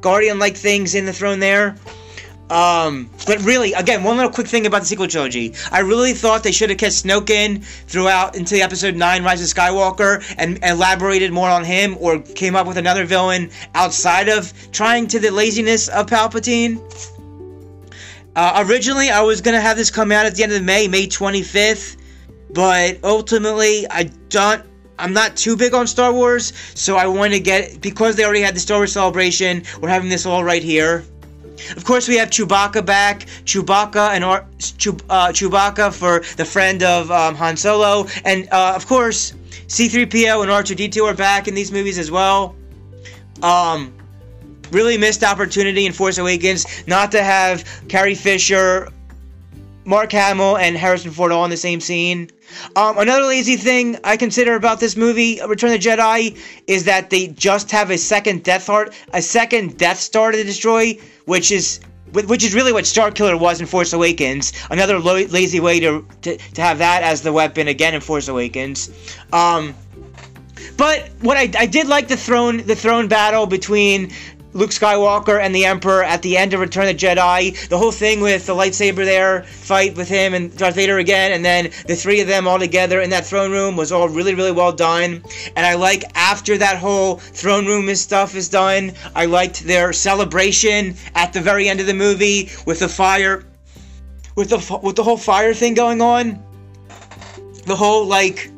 guardian 0.00 0.38
like 0.38 0.56
things 0.56 0.94
in 0.94 1.06
the 1.06 1.12
throne 1.12 1.38
there. 1.38 1.76
Um, 2.50 3.08
but 3.26 3.40
really, 3.42 3.72
again, 3.72 4.02
one 4.02 4.16
little 4.16 4.30
quick 4.30 4.46
thing 4.46 4.66
about 4.66 4.80
the 4.80 4.86
sequel 4.86 5.06
trilogy. 5.06 5.54
I 5.70 5.80
really 5.80 6.12
thought 6.12 6.42
they 6.42 6.52
should 6.52 6.68
have 6.68 6.78
kept 6.78 6.92
Snoke 6.92 7.30
in 7.30 7.62
throughout 7.62 8.36
into 8.36 8.56
episode 8.56 8.94
9, 8.94 9.24
Rise 9.24 9.40
of 9.40 9.56
Skywalker, 9.56 10.22
and, 10.36 10.62
and 10.62 10.76
elaborated 10.76 11.32
more 11.32 11.48
on 11.48 11.64
him, 11.64 11.96
or 11.98 12.18
came 12.18 12.54
up 12.54 12.66
with 12.66 12.76
another 12.76 13.04
villain 13.04 13.50
outside 13.74 14.28
of 14.28 14.52
trying 14.70 15.06
to 15.08 15.18
the 15.18 15.30
laziness 15.30 15.88
of 15.88 16.06
Palpatine. 16.06 16.78
Uh, 18.34 18.64
originally, 18.66 19.10
I 19.10 19.22
was 19.22 19.40
going 19.40 19.54
to 19.54 19.60
have 19.60 19.76
this 19.76 19.90
come 19.90 20.10
out 20.12 20.26
at 20.26 20.34
the 20.34 20.42
end 20.42 20.52
of 20.52 20.62
May, 20.62 20.88
May 20.88 21.06
25th, 21.06 21.96
but 22.52 22.98
ultimately, 23.04 23.86
I 23.90 24.04
don't. 24.28 24.64
I'm 24.98 25.12
not 25.12 25.36
too 25.36 25.56
big 25.56 25.74
on 25.74 25.86
Star 25.86 26.12
Wars, 26.12 26.52
so 26.74 26.96
I 26.96 27.06
want 27.06 27.32
to 27.32 27.40
get 27.40 27.80
because 27.80 28.14
they 28.14 28.24
already 28.24 28.42
had 28.42 28.54
the 28.54 28.60
Star 28.60 28.78
Wars 28.78 28.92
celebration. 28.92 29.64
We're 29.80 29.88
having 29.88 30.10
this 30.10 30.26
all 30.26 30.44
right 30.44 30.62
here. 30.62 31.04
Of 31.76 31.84
course, 31.84 32.08
we 32.08 32.16
have 32.16 32.30
Chewbacca 32.30 32.84
back. 32.84 33.26
Chewbacca 33.44 34.10
and 34.10 34.24
Chew- 34.58 34.96
uh, 35.08 35.28
Chewbacca 35.28 35.92
for 35.92 36.20
the 36.36 36.44
friend 36.44 36.82
of 36.82 37.10
um, 37.10 37.34
Han 37.34 37.56
Solo, 37.56 38.06
and 38.24 38.48
uh, 38.50 38.72
of 38.74 38.86
course, 38.86 39.34
C-3PO 39.68 40.42
and 40.42 40.50
R2D2 40.50 41.04
are 41.04 41.14
back 41.14 41.48
in 41.48 41.54
these 41.54 41.72
movies 41.72 41.98
as 41.98 42.10
well. 42.10 42.54
Um, 43.42 43.92
really 44.70 44.96
missed 44.96 45.22
opportunity 45.22 45.86
in 45.86 45.92
Force 45.92 46.18
Awakens 46.18 46.66
not 46.86 47.12
to 47.12 47.22
have 47.22 47.64
Carrie 47.88 48.14
Fisher, 48.14 48.88
Mark 49.84 50.12
Hamill, 50.12 50.56
and 50.58 50.76
Harrison 50.76 51.10
Ford 51.10 51.32
all 51.32 51.44
in 51.44 51.50
the 51.50 51.56
same 51.56 51.80
scene. 51.80 52.30
Um, 52.76 52.98
another 52.98 53.24
lazy 53.24 53.56
thing 53.56 53.98
I 54.04 54.16
consider 54.16 54.54
about 54.54 54.80
this 54.80 54.96
movie, 54.96 55.40
Return 55.46 55.72
of 55.72 55.80
the 55.80 55.88
Jedi, 55.88 56.38
is 56.66 56.84
that 56.84 57.10
they 57.10 57.28
just 57.28 57.70
have 57.70 57.90
a 57.90 57.98
second 57.98 58.44
Death 58.44 58.66
Heart, 58.66 58.94
a 59.12 59.22
second 59.22 59.78
Death 59.78 59.98
Star 59.98 60.32
to 60.32 60.44
destroy, 60.44 60.98
which 61.26 61.50
is 61.50 61.80
which 62.12 62.44
is 62.44 62.54
really 62.54 62.72
what 62.72 62.84
Starkiller 62.84 63.38
was 63.40 63.60
in 63.60 63.66
Force 63.66 63.94
Awakens. 63.94 64.52
Another 64.70 64.98
lo- 64.98 65.24
lazy 65.30 65.60
way 65.60 65.80
to, 65.80 66.06
to 66.22 66.36
to 66.36 66.60
have 66.60 66.78
that 66.78 67.02
as 67.02 67.22
the 67.22 67.32
weapon 67.32 67.68
again 67.68 67.94
in 67.94 68.00
Force 68.00 68.28
Awakens. 68.28 68.90
Um, 69.32 69.74
but 70.76 71.10
what 71.20 71.36
I, 71.36 71.50
I 71.58 71.66
did 71.66 71.88
like 71.88 72.08
the 72.08 72.16
throne 72.16 72.58
the 72.58 72.76
throne 72.76 73.08
battle 73.08 73.46
between 73.46 74.12
Luke 74.54 74.70
Skywalker 74.70 75.40
and 75.40 75.54
the 75.54 75.64
Emperor 75.64 76.02
at 76.02 76.22
the 76.22 76.36
end 76.36 76.52
of 76.52 76.60
Return 76.60 76.88
of 76.88 76.98
the 76.98 77.06
Jedi. 77.06 77.68
The 77.68 77.78
whole 77.78 77.92
thing 77.92 78.20
with 78.20 78.46
the 78.46 78.54
lightsaber 78.54 79.04
there, 79.04 79.44
fight 79.44 79.96
with 79.96 80.08
him 80.08 80.34
and 80.34 80.54
Darth 80.56 80.74
Vader 80.74 80.98
again, 80.98 81.32
and 81.32 81.44
then 81.44 81.70
the 81.86 81.96
three 81.96 82.20
of 82.20 82.28
them 82.28 82.46
all 82.46 82.58
together 82.58 83.00
in 83.00 83.10
that 83.10 83.24
throne 83.24 83.50
room 83.50 83.76
was 83.76 83.92
all 83.92 84.08
really, 84.08 84.34
really 84.34 84.52
well 84.52 84.72
done. 84.72 85.22
And 85.56 85.64
I 85.64 85.74
like 85.74 86.04
after 86.14 86.58
that 86.58 86.76
whole 86.76 87.16
throne 87.16 87.66
room 87.66 87.92
stuff 87.94 88.34
is 88.34 88.48
done, 88.48 88.92
I 89.14 89.26
liked 89.26 89.64
their 89.64 89.92
celebration 89.92 90.96
at 91.14 91.32
the 91.32 91.40
very 91.40 91.68
end 91.68 91.80
of 91.80 91.86
the 91.86 91.94
movie 91.94 92.50
with 92.66 92.80
the 92.80 92.88
fire, 92.88 93.44
with 94.36 94.50
the 94.50 94.80
with 94.82 94.96
the 94.96 95.02
whole 95.02 95.16
fire 95.16 95.54
thing 95.54 95.74
going 95.74 96.00
on. 96.00 96.42
The 97.66 97.76
whole 97.76 98.06
like 98.06 98.50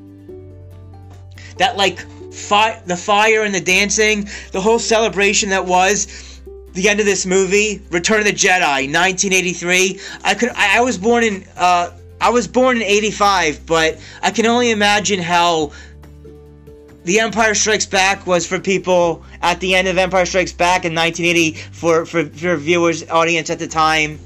that 1.59 1.77
like 1.77 2.05
fi- 2.35 2.81
the 2.87 2.97
fire 2.97 3.43
and 3.43 3.55
the 3.55 3.61
dancing, 3.61 4.29
the 4.53 4.61
whole 4.61 4.79
celebration 4.79 5.51
that 5.51 5.65
was 5.65 6.41
the 6.75 6.89
end 6.89 7.01
of 7.01 7.07
this 7.07 7.25
movie, 7.25 7.81
Return 7.91 8.19
of 8.19 8.27
the 8.27 8.33
Jedi, 8.33 8.93
1983. 8.93 10.01
I 10.25 10.35
could 10.35 10.51
I, 10.51 10.79
I 10.79 10.81
was 10.81 10.99
born 10.99 11.25
in 11.25 11.45
uh, 11.57 11.91
I 12.21 12.31
was 12.31 12.49
born 12.49 12.79
in 12.79 12.83
85, 12.83 13.67
but 13.67 13.99
I 14.23 14.31
can 14.31 14.47
only 14.47 14.71
imagine 14.71 15.21
how 15.21 15.73
the 17.05 17.21
Empire 17.21 17.55
Strikes 17.55 17.87
Back 17.87 18.27
was 18.27 18.47
for 18.47 18.59
people 18.59 19.23
at 19.43 19.61
the 19.61 19.75
end 19.75 19.89
of 19.89 19.99
Empire 19.99 20.27
Strikes 20.27 20.53
Back 20.53 20.85
in 20.85 20.95
1980 20.95 21.53
for 21.73 22.05
for, 22.07 22.25
for 22.25 22.57
viewers 22.57 23.09
audience 23.09 23.51
at 23.51 23.59
the 23.59 23.69
time. 23.69 24.19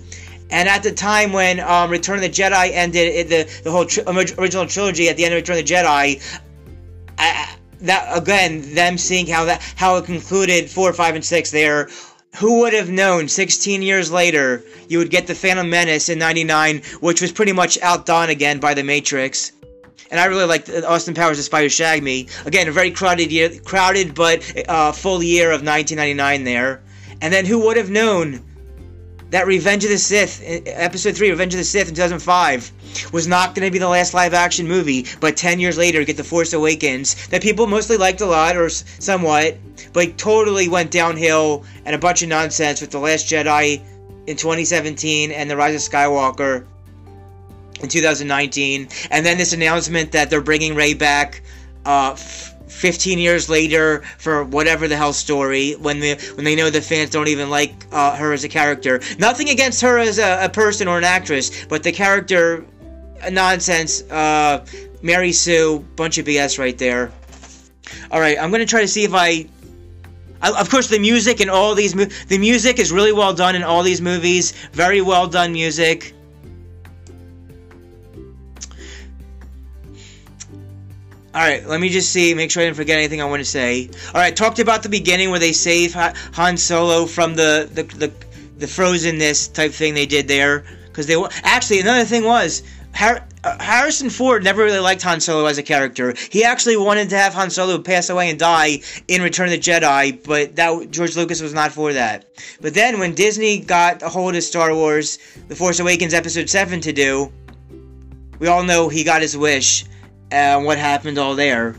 And 0.50 0.66
at 0.66 0.82
the 0.82 0.92
time 0.92 1.32
when 1.32 1.60
um, 1.60 1.90
Return 1.90 2.16
of 2.16 2.22
the 2.22 2.30
Jedi 2.30 2.70
ended, 2.72 3.14
it, 3.14 3.28
the 3.28 3.62
the 3.64 3.70
whole 3.70 3.84
tri- 3.84 4.04
original 4.06 4.66
trilogy 4.66 5.10
at 5.10 5.18
the 5.18 5.24
end 5.24 5.34
of 5.34 5.38
Return 5.38 5.58
of 5.58 5.66
the 5.66 5.74
Jedi, 5.74 6.40
I, 7.18 7.56
that 7.80 8.16
again, 8.16 8.74
them 8.74 8.98
seeing 8.98 9.26
how 9.26 9.44
that 9.46 9.62
how 9.76 9.96
it 9.96 10.04
concluded 10.04 10.70
four, 10.70 10.92
five, 10.92 11.14
and 11.14 11.24
six 11.24 11.50
there. 11.50 11.88
Who 12.36 12.60
would 12.60 12.74
have 12.74 12.90
known 12.90 13.26
16 13.26 13.82
years 13.82 14.12
later 14.12 14.62
you 14.86 14.98
would 14.98 15.10
get 15.10 15.26
the 15.26 15.34
Phantom 15.34 15.68
Menace 15.68 16.08
in 16.08 16.18
99, 16.18 16.82
which 17.00 17.20
was 17.20 17.32
pretty 17.32 17.52
much 17.52 17.78
outdone 17.80 18.28
again 18.28 18.60
by 18.60 18.74
The 18.74 18.84
Matrix. 18.84 19.52
And 20.10 20.20
I 20.20 20.26
really 20.26 20.44
liked 20.44 20.70
Austin 20.70 21.14
Powers' 21.14 21.44
Spy 21.44 21.62
Who 21.62 21.68
Shagged 21.68 22.04
Me. 22.04 22.28
Again, 22.46 22.68
a 22.68 22.72
very 22.72 22.90
crowded 22.90 23.32
year, 23.32 23.50
crowded 23.64 24.14
but 24.14 24.42
uh, 24.68 24.92
full 24.92 25.22
year 25.22 25.48
of 25.48 25.62
1999 25.62 26.44
there. 26.44 26.82
And 27.20 27.32
then 27.32 27.44
who 27.44 27.58
would 27.66 27.76
have 27.76 27.90
known 27.90 28.40
that 29.30 29.46
Revenge 29.46 29.84
of 29.84 29.90
the 29.90 29.98
Sith, 29.98 30.42
Episode 30.66 31.16
3, 31.16 31.30
Revenge 31.30 31.54
of 31.54 31.58
the 31.58 31.64
Sith 31.64 31.88
in 31.88 31.94
2005, 31.94 33.12
was 33.12 33.26
not 33.26 33.54
going 33.54 33.66
to 33.66 33.70
be 33.70 33.78
the 33.78 33.88
last 33.88 34.14
live 34.14 34.32
action 34.34 34.66
movie, 34.66 35.06
but 35.20 35.36
10 35.36 35.60
years 35.60 35.76
later, 35.76 36.04
get 36.04 36.16
The 36.16 36.24
Force 36.24 36.52
Awakens, 36.52 37.28
that 37.28 37.42
people 37.42 37.66
mostly 37.66 37.96
liked 37.96 38.20
a 38.20 38.26
lot, 38.26 38.56
or 38.56 38.68
somewhat, 38.68 39.56
but 39.92 40.16
totally 40.16 40.68
went 40.68 40.90
downhill 40.90 41.64
and 41.84 41.94
a 41.94 41.98
bunch 41.98 42.22
of 42.22 42.28
nonsense 42.28 42.80
with 42.80 42.90
The 42.90 42.98
Last 42.98 43.26
Jedi 43.26 43.82
in 44.26 44.36
2017 44.36 45.30
and 45.30 45.50
The 45.50 45.56
Rise 45.56 45.74
of 45.74 45.92
Skywalker 45.92 46.64
in 47.82 47.88
2019. 47.88 48.88
And 49.10 49.26
then 49.26 49.38
this 49.38 49.52
announcement 49.52 50.12
that 50.12 50.30
they're 50.30 50.40
bringing 50.40 50.74
Rey 50.74 50.94
back. 50.94 51.42
Uh, 51.84 52.16
15 52.68 53.18
years 53.18 53.48
later 53.48 54.02
for 54.18 54.44
whatever 54.44 54.88
the 54.88 54.96
hell 54.96 55.12
story 55.12 55.72
when 55.72 56.00
they 56.00 56.14
when 56.34 56.44
they 56.44 56.54
know 56.54 56.70
the 56.70 56.80
fans 56.80 57.10
don't 57.10 57.28
even 57.28 57.50
like 57.50 57.86
uh, 57.92 58.16
her 58.16 58.32
as 58.32 58.44
a 58.44 58.48
character. 58.48 59.00
Nothing 59.18 59.48
against 59.48 59.80
her 59.82 59.98
as 59.98 60.18
a, 60.18 60.44
a, 60.44 60.48
person 60.48 60.88
or 60.88 60.98
an 60.98 61.04
actress, 61.04 61.66
but 61.66 61.82
the 61.82 61.92
character 61.92 62.64
nonsense. 63.30 64.02
Uh, 64.10 64.64
Mary 65.02 65.32
Sue, 65.32 65.84
bunch 65.96 66.18
of 66.18 66.26
BS 66.26 66.58
right 66.58 66.76
there. 66.76 67.12
All 68.10 68.20
right, 68.20 68.36
I'm 68.38 68.50
gonna 68.50 68.66
try 68.66 68.80
to 68.80 68.88
see 68.88 69.04
if 69.04 69.14
I. 69.14 69.46
I 70.40 70.60
of 70.60 70.70
course, 70.70 70.88
the 70.88 70.98
music 70.98 71.40
in 71.40 71.48
all 71.48 71.74
these 71.74 71.94
the 71.94 72.38
music 72.38 72.78
is 72.78 72.92
really 72.92 73.12
well 73.12 73.34
done 73.34 73.56
in 73.56 73.62
all 73.62 73.82
these 73.82 74.00
movies. 74.00 74.52
Very 74.72 75.00
well 75.00 75.26
done 75.26 75.52
music. 75.52 76.14
Alright, 81.34 81.66
let 81.66 81.78
me 81.78 81.90
just 81.90 82.10
see, 82.10 82.32
make 82.32 82.50
sure 82.50 82.62
I 82.62 82.66
didn't 82.66 82.78
forget 82.78 82.96
anything 82.96 83.20
I 83.20 83.26
want 83.26 83.40
to 83.40 83.44
say. 83.44 83.90
Alright, 84.08 84.34
talked 84.34 84.60
about 84.60 84.82
the 84.82 84.88
beginning 84.88 85.30
where 85.30 85.38
they 85.38 85.52
save 85.52 85.92
Han 85.92 86.56
Solo 86.56 87.04
from 87.04 87.34
the, 87.34 87.68
the, 87.70 87.82
the, 87.82 88.12
the 88.56 88.66
frozenness 88.66 89.52
type 89.52 89.72
thing 89.72 89.92
they 89.92 90.06
did 90.06 90.26
there. 90.26 90.64
Because 90.86 91.06
they 91.06 91.22
Actually, 91.44 91.80
another 91.80 92.06
thing 92.06 92.24
was, 92.24 92.62
Har- 92.94 93.26
uh, 93.44 93.62
Harrison 93.62 94.08
Ford 94.08 94.42
never 94.42 94.64
really 94.64 94.78
liked 94.78 95.02
Han 95.02 95.20
Solo 95.20 95.44
as 95.44 95.58
a 95.58 95.62
character. 95.62 96.14
He 96.30 96.44
actually 96.44 96.78
wanted 96.78 97.10
to 97.10 97.18
have 97.18 97.34
Han 97.34 97.50
Solo 97.50 97.78
pass 97.78 98.08
away 98.08 98.30
and 98.30 98.38
die 98.38 98.80
in 99.06 99.20
Return 99.20 99.46
of 99.46 99.52
the 99.52 99.58
Jedi, 99.58 100.24
but 100.24 100.56
that 100.56 100.90
George 100.90 101.14
Lucas 101.14 101.42
was 101.42 101.52
not 101.52 101.72
for 101.72 101.92
that. 101.92 102.24
But 102.62 102.72
then 102.72 102.98
when 102.98 103.14
Disney 103.14 103.60
got 103.60 104.02
a 104.02 104.08
hold 104.08 104.34
of 104.34 104.42
Star 104.42 104.74
Wars, 104.74 105.18
The 105.48 105.54
Force 105.54 105.78
Awakens 105.78 106.14
Episode 106.14 106.48
7 106.48 106.80
to 106.80 106.92
do, 106.92 107.30
we 108.38 108.46
all 108.46 108.64
know 108.64 108.88
he 108.88 109.04
got 109.04 109.20
his 109.20 109.36
wish 109.36 109.84
and 110.30 110.64
what 110.64 110.78
happened 110.78 111.18
all 111.18 111.34
there. 111.34 111.76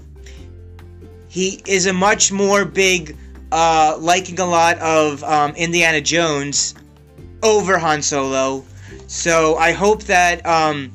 He 1.28 1.62
is 1.68 1.86
a 1.86 1.94
much 1.94 2.32
more 2.32 2.66
big, 2.66 3.16
uh, 3.52 3.98
liking 4.00 4.40
a 4.40 4.46
lot 4.46 4.80
of 4.80 5.24
um, 5.24 5.56
Indiana 5.56 6.02
Jones 6.02 6.74
over 7.44 7.78
Han 7.78 8.02
Solo. 8.02 8.66
So 9.08 9.56
I 9.56 9.72
hope 9.72 10.04
that 10.04 10.46
um, 10.46 10.92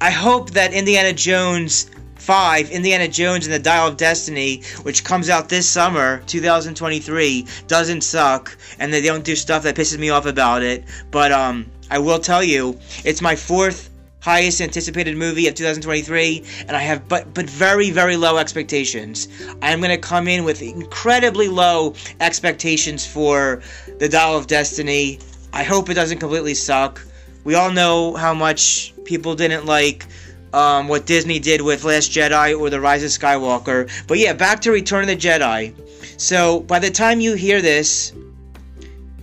I 0.00 0.10
hope 0.10 0.50
that 0.50 0.72
Indiana 0.72 1.12
Jones 1.12 1.90
5, 2.16 2.70
Indiana 2.70 3.08
Jones 3.08 3.46
and 3.46 3.54
the 3.54 3.58
Dial 3.58 3.88
of 3.88 3.96
Destiny, 3.96 4.62
which 4.82 5.02
comes 5.02 5.30
out 5.30 5.48
this 5.48 5.66
summer, 5.66 6.22
2023, 6.26 7.46
doesn't 7.66 8.02
suck, 8.02 8.56
and 8.78 8.92
they 8.92 9.00
don't 9.00 9.24
do 9.24 9.34
stuff 9.34 9.62
that 9.62 9.76
pisses 9.76 9.98
me 9.98 10.10
off 10.10 10.26
about 10.26 10.62
it. 10.62 10.84
But 11.10 11.32
um, 11.32 11.66
I 11.90 11.98
will 11.98 12.18
tell 12.18 12.44
you, 12.44 12.78
it's 13.04 13.22
my 13.22 13.34
fourth 13.34 13.87
highest 14.20 14.60
anticipated 14.60 15.16
movie 15.16 15.46
of 15.46 15.54
2023, 15.54 16.44
and 16.66 16.76
I 16.76 16.80
have 16.80 17.08
but 17.08 17.32
but 17.34 17.48
very 17.48 17.90
very 17.90 18.16
low 18.16 18.36
expectations. 18.38 19.28
I 19.62 19.72
am 19.72 19.80
going 19.80 19.90
to 19.90 19.98
come 19.98 20.28
in 20.28 20.44
with 20.44 20.62
incredibly 20.62 21.48
low 21.48 21.94
expectations 22.20 23.06
for 23.06 23.62
the 23.98 24.08
Dial 24.08 24.36
of 24.36 24.46
Destiny. 24.46 25.18
I 25.52 25.62
hope 25.62 25.88
it 25.88 25.94
doesn't 25.94 26.18
completely 26.18 26.54
suck. 26.54 27.04
We 27.44 27.54
all 27.54 27.70
know 27.70 28.14
how 28.14 28.34
much 28.34 28.92
people 29.04 29.34
didn't 29.34 29.64
like 29.64 30.06
um, 30.52 30.88
what 30.88 31.06
Disney 31.06 31.38
did 31.38 31.60
with 31.60 31.84
Last 31.84 32.10
Jedi 32.10 32.58
or 32.58 32.70
The 32.70 32.80
Rise 32.80 33.02
of 33.02 33.10
Skywalker. 33.10 33.90
But 34.06 34.18
yeah, 34.18 34.32
back 34.32 34.60
to 34.62 34.70
Return 34.70 35.02
of 35.02 35.08
the 35.08 35.16
Jedi. 35.16 35.74
So 36.20 36.60
by 36.60 36.78
the 36.78 36.90
time 36.90 37.20
you 37.20 37.34
hear 37.34 37.62
this, 37.62 38.12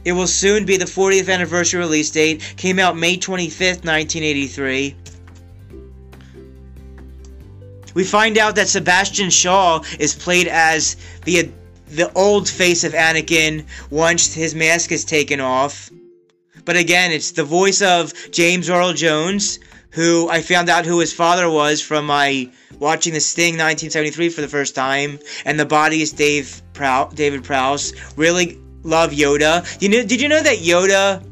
it 0.06 0.14
will 0.14 0.28
soon 0.28 0.66
be 0.66 0.78
the 0.78 0.86
40th 0.86 1.34
anniversary 1.34 1.80
release 1.80 2.12
date. 2.12 2.54
Came 2.58 2.78
out 2.80 2.96
May 2.96 3.18
25th, 3.18 3.84
1983. 3.84 4.96
We 7.96 8.04
find 8.04 8.38
out 8.38 8.56
that 8.56 8.68
Sebastian 8.68 9.32
Shaw 9.32 9.82
is 10.00 10.14
played 10.14 10.48
as 10.48 10.96
the 11.24 11.50
the 11.88 12.12
old 12.14 12.50
face 12.50 12.84
of 12.84 12.94
Anakin 12.94 13.66
once 13.92 14.34
his 14.34 14.56
mask 14.56 14.92
is 14.92 15.06
taken 15.06 15.40
off. 15.40 15.90
But 16.66 16.76
again, 16.76 17.12
it's 17.12 17.32
the 17.32 17.44
voice 17.44 17.82
of 17.82 18.12
James 18.32 18.70
Earl 18.70 18.94
Jones, 18.94 19.60
who 19.92 20.28
I 20.28 20.42
found 20.42 20.68
out 20.68 20.86
who 20.86 21.00
his 21.00 21.14
father 21.14 21.50
was 21.50 21.82
from 21.82 22.08
my 22.08 22.50
watching 22.80 23.14
The 23.14 23.20
Sting 23.20 23.54
1973 23.54 24.30
for 24.30 24.42
the 24.42 24.48
first 24.48 24.76
time, 24.76 25.20
and 25.46 25.60
the 25.60 25.66
body 25.66 26.02
is 26.02 26.12
Dave 26.12 26.62
Prou- 26.74 27.14
David 27.16 27.44
Prowse. 27.44 27.94
Really 28.18 28.60
love 28.86 29.12
Yoda. 29.12 29.82
You 29.82 29.90
know? 29.90 30.04
Did 30.04 30.22
you 30.22 30.30
know 30.30 30.42
that 30.42 30.60
Yoda? 30.60 31.26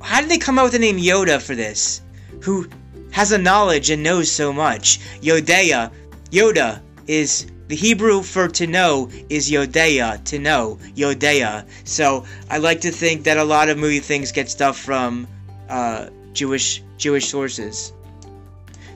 How 0.00 0.20
did 0.20 0.30
they 0.30 0.38
come 0.38 0.58
up 0.58 0.64
with 0.64 0.72
the 0.72 0.78
name 0.78 0.98
Yoda 0.98 1.40
for 1.40 1.54
this? 1.54 2.02
Who 2.42 2.68
has 3.10 3.32
a 3.32 3.38
knowledge 3.38 3.90
and 3.90 4.02
knows 4.02 4.30
so 4.30 4.52
much? 4.52 5.00
Yodea. 5.20 5.90
Yoda 6.30 6.80
is 7.06 7.46
the 7.68 7.76
Hebrew 7.76 8.22
for 8.22 8.48
to 8.48 8.66
know 8.66 9.10
is 9.28 9.50
Yodea, 9.50 10.22
to 10.24 10.38
know, 10.38 10.78
Yodea. 10.94 11.66
So 11.84 12.24
I 12.50 12.58
like 12.58 12.82
to 12.82 12.90
think 12.90 13.24
that 13.24 13.38
a 13.38 13.44
lot 13.44 13.68
of 13.68 13.78
movie 13.78 14.00
things 14.00 14.32
get 14.32 14.50
stuff 14.50 14.78
from 14.78 15.26
uh, 15.68 16.08
Jewish 16.32 16.82
Jewish 16.98 17.28
sources. 17.28 17.92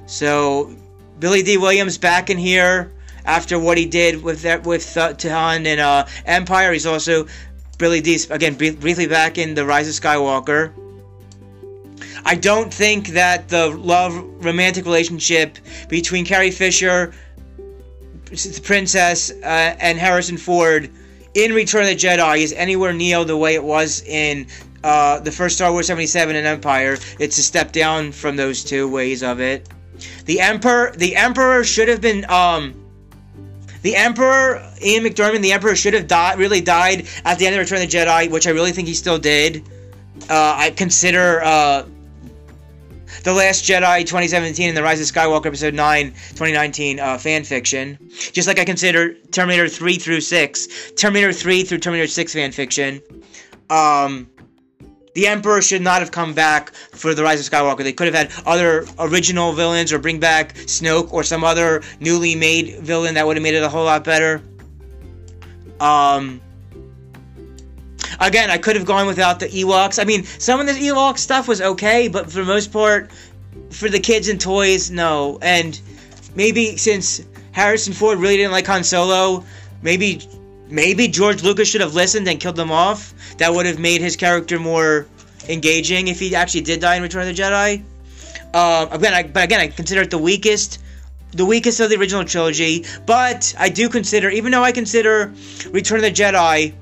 So 0.07 0.75
Billy 1.19 1.43
Dee 1.43 1.57
Williams 1.57 1.99
back 1.99 2.31
in 2.31 2.39
here 2.39 2.93
after 3.27 3.59
what 3.59 3.77
he 3.77 3.87
did 3.87 4.23
with 4.23 4.43
that 4.43 4.65
with 4.65 4.97
uh, 4.97 5.15
and 5.25 5.81
uh, 5.81 6.07
Empire. 6.25 6.73
He's 6.73 6.87
also 6.87 7.27
Billy 7.79 8.01
Dee 8.01 8.19
again 8.31 8.55
briefly 8.55 9.07
back 9.07 9.39
in 9.39 9.55
the 9.55 9.65
Rise 9.65 9.89
of 9.89 9.95
Skywalker. 10.03 10.73
I 12.25 12.35
don't 12.35 12.73
think 12.73 13.09
that 13.09 13.49
the 13.49 13.69
love 13.69 14.15
romantic 14.45 14.85
relationship 14.85 15.59
between 15.89 16.25
Carrie 16.25 16.51
Fisher, 16.51 17.15
the 18.31 18.61
princess, 18.63 19.31
uh, 19.31 19.77
and 19.79 19.99
Harrison 19.99 20.37
Ford 20.37 20.91
in 21.35 21.53
Return 21.53 21.83
of 21.83 21.89
the 21.89 21.95
Jedi 21.95 22.39
is 22.39 22.53
anywhere 22.55 22.93
near 22.93 23.25
the 23.25 23.37
way 23.37 23.55
it 23.55 23.63
was 23.63 24.03
in 24.03 24.47
uh, 24.83 25.21
the 25.21 25.31
first 25.31 25.57
Star 25.57 25.71
Wars 25.71 25.87
77 25.87 26.35
and 26.35 26.47
Empire. 26.47 26.97
It's 27.19 27.39
a 27.39 27.43
step 27.43 27.73
down 27.73 28.13
from 28.13 28.37
those 28.37 28.65
two 28.65 28.89
ways 28.89 29.23
of 29.23 29.41
it. 29.41 29.69
The 30.25 30.41
Emperor, 30.41 30.93
the 30.97 31.17
Emperor 31.17 31.65
should 31.65 31.89
have 31.89 32.01
been, 32.01 32.29
um, 32.31 32.75
the 33.83 33.97
Emperor, 33.97 34.63
Ian 34.83 35.05
McDiarmid, 35.05 35.43
the 35.43 35.53
Emperor 35.53 35.77
should 35.77 35.95
have 35.95 36.07
died, 36.07 36.39
really 36.39 36.61
died 36.61 37.07
at 37.25 37.39
the 37.39 37.47
end 37.47 37.55
of 37.55 37.61
Return 37.61 37.83
of 37.83 37.91
the 37.91 37.97
Jedi, 37.97 38.31
which 38.31 38.47
I 38.47 38.51
really 38.51 38.73
think 38.73 38.89
he 38.89 38.95
still 38.95 39.19
did. 39.19 39.63
Uh, 40.29 40.55
I 40.57 40.71
consider, 40.71 41.43
uh, 41.43 41.85
the 43.23 43.33
Last 43.33 43.65
Jedi 43.65 44.01
2017 44.01 44.69
and 44.69 44.77
The 44.77 44.83
Rise 44.83 45.01
of 45.01 45.07
Skywalker 45.15 45.47
Episode 45.47 45.75
9 45.75 46.11
2019 46.11 47.01
uh, 47.01 47.19
fan 47.19 47.45
fiction. 47.45 47.99
Just 48.33 48.47
like 48.47 48.59
I 48.59 48.65
consider 48.65 49.15
Terminator 49.33 49.69
3 49.69 49.97
through 49.97 50.21
6, 50.21 50.93
Terminator 50.93 51.33
3 51.33 51.65
through 51.65 51.79
Terminator 51.79 52.09
6 52.09 52.33
fan 52.33 52.53
fiction. 52.53 53.01
Um, 53.69 54.29
the 55.17 55.27
Emperor 55.27 55.63
should 55.63 55.81
not 55.81 56.01
have 56.01 56.11
come 56.11 56.35
back 56.35 56.75
for 56.75 57.15
The 57.15 57.23
Rise 57.23 57.41
of 57.41 57.51
Skywalker. 57.51 57.83
They 57.83 57.95
could 57.95 58.13
have 58.13 58.15
had 58.15 58.31
other 58.47 58.85
original 58.99 59.55
villains 59.55 59.91
or 59.91 59.99
bring 59.99 60.21
back 60.21 60.55
Snoke 60.55 61.11
or 61.11 61.23
some 61.23 61.43
other 61.43 61.83
newly 62.01 62.35
made 62.35 62.81
villain 62.81 63.15
that 63.15 63.27
would 63.27 63.35
have 63.35 63.43
made 63.43 63.55
it 63.55 63.63
a 63.63 63.69
whole 63.71 63.87
lot 63.87 64.05
better. 64.05 64.43
Um, 65.81 66.43
Again, 68.21 68.51
I 68.51 68.59
could 68.59 68.77
have 68.77 68.85
gone 68.85 69.07
without 69.07 69.41
the 69.41 69.47
Ewoks. 69.47 69.99
I 69.99 70.05
mean, 70.05 70.25
some 70.25 70.61
of 70.61 70.67
the 70.67 70.73
Ewok 70.73 71.17
stuff 71.17 71.49
was 71.49 71.63
okay, 71.63 72.09
but 72.09 72.31
for 72.31 72.41
the 72.41 72.45
most 72.45 72.71
part, 72.71 73.11
for 73.71 73.89
the 73.89 74.01
kids 74.01 74.29
and 74.29 74.39
toys, 74.39 74.91
no. 74.91 75.39
And 75.41 75.81
maybe 76.35 76.77
since 76.77 77.23
Harrison 77.53 77.95
Ford 77.95 78.19
really 78.19 78.37
didn't 78.37 78.53
like 78.53 78.67
Han 78.67 78.85
Solo, 78.85 79.45
maybe 79.81 80.21
maybe 80.69 81.09
George 81.09 81.43
Lucas 81.43 81.69
should 81.69 81.81
have 81.81 81.95
listened 81.95 82.29
and 82.29 82.41
killed 82.41 82.57
them 82.57 82.73
off. 82.73 83.15
That 83.39 83.53
would 83.53 83.67
have 83.67 83.79
made 83.79 84.01
his 84.01 84.17
character 84.17 84.59
more 84.59 85.07
engaging 85.49 86.09
if 86.09 86.19
he 86.19 86.35
actually 86.35 86.63
did 86.63 86.81
die 86.81 86.97
in 86.97 87.03
Return 87.03 87.29
of 87.29 87.35
the 87.35 87.43
Jedi. 87.43 87.83
Uh, 88.53 88.87
again, 88.91 89.15
I, 89.15 89.23
but 89.23 89.45
again, 89.45 89.61
I 89.61 89.69
consider 89.69 90.03
it 90.03 90.11
the 90.11 90.19
weakest, 90.19 90.81
the 91.33 91.45
weakest 91.45 91.81
of 91.81 91.91
the 91.91 91.97
original 91.97 92.25
trilogy. 92.25 92.85
But 93.05 93.55
I 93.59 93.69
do 93.69 93.89
consider, 93.89 94.31
even 94.31 94.53
though 94.53 94.65
I 94.65 94.73
consider 94.73 95.33
Return 95.71 95.99
of 95.99 96.03
the 96.03 96.11
Jedi 96.11 96.75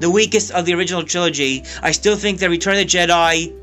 the 0.00 0.10
weakest 0.10 0.50
of 0.50 0.66
the 0.66 0.74
original 0.74 1.04
trilogy, 1.04 1.64
I 1.82 1.92
still 1.92 2.16
think 2.16 2.40
that 2.40 2.50
Return 2.50 2.74
of 2.74 2.80
the 2.80 2.84
Jedi 2.86 3.54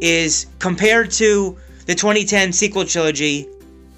is 0.00 0.46
compared 0.58 1.10
to 1.12 1.56
the 1.86 1.94
2010 1.94 2.52
sequel 2.52 2.84
trilogy. 2.84 3.48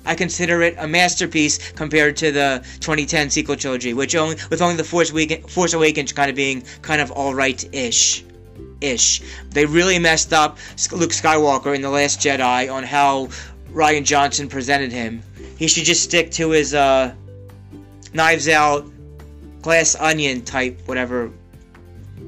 I 0.04 0.14
consider 0.14 0.62
it 0.62 0.74
a 0.78 0.86
masterpiece 0.86 1.72
compared 1.72 2.16
to 2.18 2.30
the 2.30 2.64
2010 2.80 3.30
sequel 3.30 3.56
trilogy, 3.56 3.94
which 3.94 4.14
only 4.14 4.36
with 4.50 4.60
only 4.60 4.76
the 4.76 4.84
Force, 4.84 5.12
Week- 5.12 5.48
Force 5.48 5.72
Awakens 5.72 6.12
kind 6.12 6.30
of 6.30 6.36
being 6.36 6.62
kind 6.82 7.00
of 7.00 7.10
all 7.10 7.34
right 7.34 7.62
ish. 7.72 8.24
Ish. 8.80 9.22
They 9.50 9.64
really 9.64 9.98
messed 9.98 10.32
up 10.32 10.58
Luke 10.92 11.10
Skywalker 11.10 11.74
in 11.74 11.80
The 11.80 11.90
Last 11.90 12.20
Jedi 12.20 12.72
on 12.72 12.82
how 12.82 13.28
Rian 13.72 14.04
Johnson 14.04 14.48
presented 14.48 14.92
him. 14.92 15.22
He 15.56 15.68
should 15.68 15.84
just 15.84 16.02
stick 16.02 16.30
to 16.32 16.50
his 16.50 16.74
uh, 16.74 17.14
Knives 18.12 18.48
Out, 18.48 18.90
Glass 19.62 19.96
Onion 19.98 20.42
type, 20.42 20.80
whatever 20.86 21.30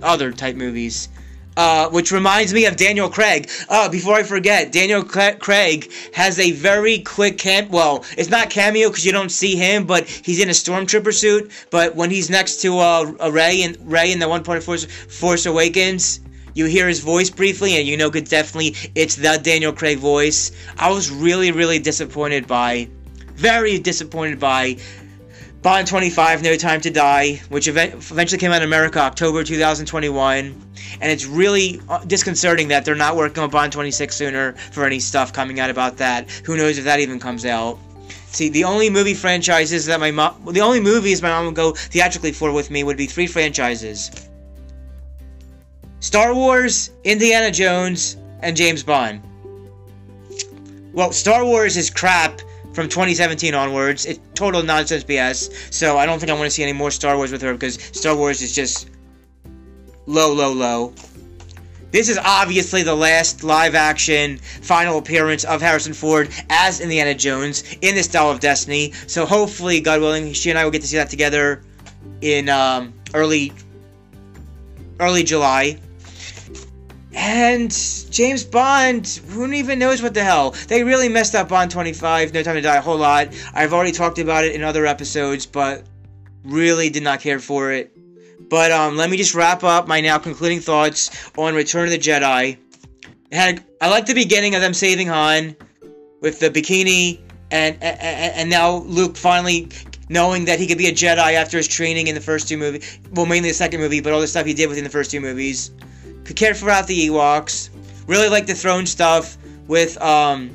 other 0.03 0.33
type 0.33 0.57
movies. 0.57 1.09
Uh, 1.57 1.88
which 1.88 2.12
reminds 2.12 2.53
me 2.53 2.66
of 2.66 2.77
Daniel 2.77 3.09
Craig. 3.09 3.49
Uh, 3.71 3.88
before 3.88 4.14
I 4.14 4.23
forget, 4.23 4.73
Daniel 4.73 5.03
Craig 5.03 5.90
has 6.12 6.38
a 6.38 6.51
very 6.53 6.99
quick 6.99 7.38
camp. 7.38 7.71
Well, 7.71 8.05
it's 8.19 8.29
not 8.29 8.51
cameo 8.51 8.90
because 8.90 9.07
you 9.07 9.12
don't 9.12 9.31
see 9.31 9.57
him, 9.57 9.87
but 9.87 10.07
he's 10.07 10.38
in 10.38 10.51
a 10.51 10.53
stormtrooper 10.53 11.14
suit. 11.14 11.51
But 11.71 11.97
when 11.97 12.11
he's 12.11 12.29
next 12.29 12.61
to 12.61 12.79
uh, 12.79 13.31
Rey 13.31 13.62
and 13.62 13.79
Rey 13.90 14.12
in 14.12 14.19
the 14.19 14.29
one 14.29 14.45
point 14.45 14.62
Force, 14.62 14.85
Force 14.85 15.47
Awakens, 15.47 16.21
you 16.57 16.64
hear 16.64 16.88
his 16.88 17.01
voice 17.01 17.31
briefly, 17.31 17.77
and 17.77 17.87
you 17.87 17.97
know 17.97 18.11
good 18.11 18.29
definitely 18.29 18.75
it's 18.95 19.16
the 19.16 19.38
Daniel 19.42 19.73
Craig 19.73 19.99
voice. 19.99 20.53
I 20.79 20.90
was 20.90 21.11
really, 21.11 21.53
really 21.53 21.79
disappointed 21.79 22.47
by, 22.47 22.88
very 23.35 23.79
disappointed 23.79 24.40
by 24.40 24.79
Bond 25.62 25.88
25, 25.88 26.42
No 26.42 26.57
Time 26.57 26.81
to 26.83 26.90
Die, 26.90 27.40
which 27.49 27.66
eventually 27.66 28.38
came 28.38 28.53
out 28.53 28.59
in 28.59 28.69
America 28.69 29.01
October 29.01 29.42
2021. 29.42 30.55
And 31.01 31.12
it's 31.12 31.27
really 31.27 31.81
uh, 31.88 32.05
disconcerting 32.05 32.69
that 32.69 32.85
they're 32.85 32.95
not 32.95 33.16
working 33.16 33.42
on 33.42 33.51
Bond 33.51 33.73
26 33.73 34.14
sooner 34.14 34.53
for 34.53 34.85
any 34.85 35.01
stuff 35.01 35.33
coming 35.33 35.59
out 35.59 35.71
about 35.71 35.97
that. 35.97 36.31
Who 36.45 36.57
knows 36.57 36.79
if 36.79 36.85
that 36.85 37.01
even 37.01 37.19
comes 37.19 37.45
out. 37.45 37.79
See, 38.27 38.49
the 38.49 38.64
only 38.64 38.90
movie 38.90 39.14
franchises 39.14 39.87
that 39.87 39.99
my 39.99 40.11
mom, 40.11 40.45
the 40.53 40.61
only 40.61 40.81
movies 40.81 41.23
my 41.23 41.31
mom 41.31 41.47
would 41.47 41.55
go 41.55 41.73
theatrically 41.73 42.33
for 42.33 42.53
with 42.53 42.71
me 42.71 42.85
would 42.85 42.97
be 42.97 43.07
three 43.07 43.27
franchises 43.27 44.29
Star 46.01 46.35
Wars, 46.35 46.90
Indiana 47.03 47.51
Jones, 47.51 48.16
and 48.40 48.57
James 48.57 48.83
Bond. 48.83 49.23
Well, 50.92 51.12
Star 51.12 51.45
Wars 51.45 51.77
is 51.77 51.90
crap 51.90 52.40
from 52.77 52.91
2017 52.91 53.55
onwards. 53.55 54.05
It's 54.05 54.21
total 54.35 54.62
nonsense 54.62 55.03
BS. 55.03 55.73
So 55.73 55.97
I 55.97 56.05
don't 56.05 56.19
think 56.19 56.31
I 56.31 56.35
want 56.35 56.45
to 56.45 56.51
see 56.51 56.62
any 56.62 56.75
more 56.75 56.91
Star 56.91 57.17
Wars 57.17 57.33
with 57.33 57.41
her 57.41 57.55
because 57.55 57.83
Star 57.83 58.15
Wars 58.15 58.43
is 58.43 58.55
just 58.55 58.91
low, 60.05 60.33
low, 60.35 60.53
low. 60.53 60.93
This 61.91 62.11
is 62.11 62.19
obviously 62.23 62.83
the 62.83 62.95
last 62.95 63.43
live 63.43 63.75
action 63.75 64.37
final 64.37 64.99
appearance 64.99 65.45
of 65.45 65.62
Harrison 65.62 65.95
Ford 65.95 66.29
as 66.51 66.81
Indiana 66.81 67.15
Jones 67.15 67.65
in 67.81 67.95
this 67.95 68.09
Dial 68.09 68.31
of 68.31 68.41
Destiny. 68.41 68.93
So 69.07 69.25
hopefully, 69.25 69.81
God 69.81 70.01
willing, 70.01 70.35
she 70.35 70.51
and 70.51 70.59
I 70.59 70.65
will 70.65 70.71
get 70.71 70.83
to 70.83 70.89
see 70.89 70.99
that 70.99 71.09
together 71.09 71.62
in 72.21 72.51
um, 72.51 72.93
early 73.15 73.55
early 75.01 75.25
July. 75.25 75.79
And 77.16 77.70
James 78.11 78.44
Bond, 78.44 79.09
who 79.31 79.50
even 79.50 79.79
knows 79.79 80.02
what 80.02 80.12
the 80.12 80.22
hell? 80.22 80.50
They 80.68 80.85
really 80.85 81.09
messed 81.09 81.35
up 81.35 81.48
Bond 81.48 81.70
25, 81.70 82.35
No 82.35 82.42
Time 82.42 82.57
to 82.57 82.61
Die 82.61 82.76
a 82.76 82.81
whole 82.83 82.98
lot. 82.98 83.29
I've 83.55 83.72
already 83.72 83.92
talked 83.92 84.18
about 84.18 84.44
it 84.44 84.55
in 84.55 84.62
other 84.62 84.85
episodes, 84.85 85.46
but 85.46 85.85
really 86.44 86.90
did 86.90 87.02
not 87.02 87.20
care 87.20 87.40
for 87.40 87.72
it. 87.72 87.90
But 88.50 88.70
um, 88.70 88.98
let 88.98 89.09
me 89.09 89.16
just 89.16 89.35
wrap 89.35 89.64
up 89.64 89.88
my 89.88 90.02
now 90.02 90.18
concluding 90.18 90.61
thoughts 90.61 91.31
on 91.38 91.55
Return 91.55 91.87
of 91.87 91.90
the 91.90 91.98
Jedi. 91.98 92.59
had 93.33 93.64
I 93.81 93.88
like 93.88 94.05
the 94.05 94.14
beginning 94.14 94.55
of 94.55 94.61
them 94.61 94.74
saving 94.74 95.07
Han 95.07 95.57
with 96.20 96.38
the 96.38 96.50
bikini, 96.50 97.20
and, 97.50 97.83
and 97.83 97.98
and 98.00 98.50
now 98.50 98.76
Luke 98.76 99.16
finally 99.16 99.70
knowing 100.11 100.44
that 100.44 100.61
he 100.61 100.66
could 100.66 100.79
be 100.79 100.87
a 100.87 100.92
Jedi 100.92 101.33
after 101.33 101.57
his 101.57 101.66
training 101.66 102.09
in 102.09 102.14
the 102.14 102.20
first 102.20 102.46
two 102.46 102.59
movies. 102.59 102.98
Well, 103.12 103.26
mainly 103.26 103.48
the 103.48 103.55
second 103.55 103.81
movie, 103.81 104.00
but 104.02 104.12
all 104.12 104.20
the 104.20 104.29
stuff 104.29 104.44
he 104.44 104.55
did 104.55 104.68
within 104.68 104.85
the 104.85 104.90
first 104.90 105.11
two 105.11 105.20
movies 105.20 105.70
could 106.27 106.37
care 106.37 106.55
for 106.55 106.69
out 106.71 106.87
the 106.87 107.09
Ewoks. 107.09 107.71
Really 108.07 108.29
like 108.29 108.47
the 108.47 108.55
throne 108.55 108.87
stuff 108.87 109.39
with 109.67 110.01
um 110.03 110.51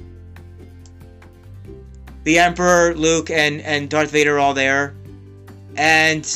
the 2.23 2.37
Emperor, 2.37 2.93
Luke, 2.93 3.29
and 3.29 3.61
and 3.61 3.89
Darth 3.89 4.11
Vader 4.11 4.37
all 4.37 4.53
there. 4.53 4.93
And 5.77 6.27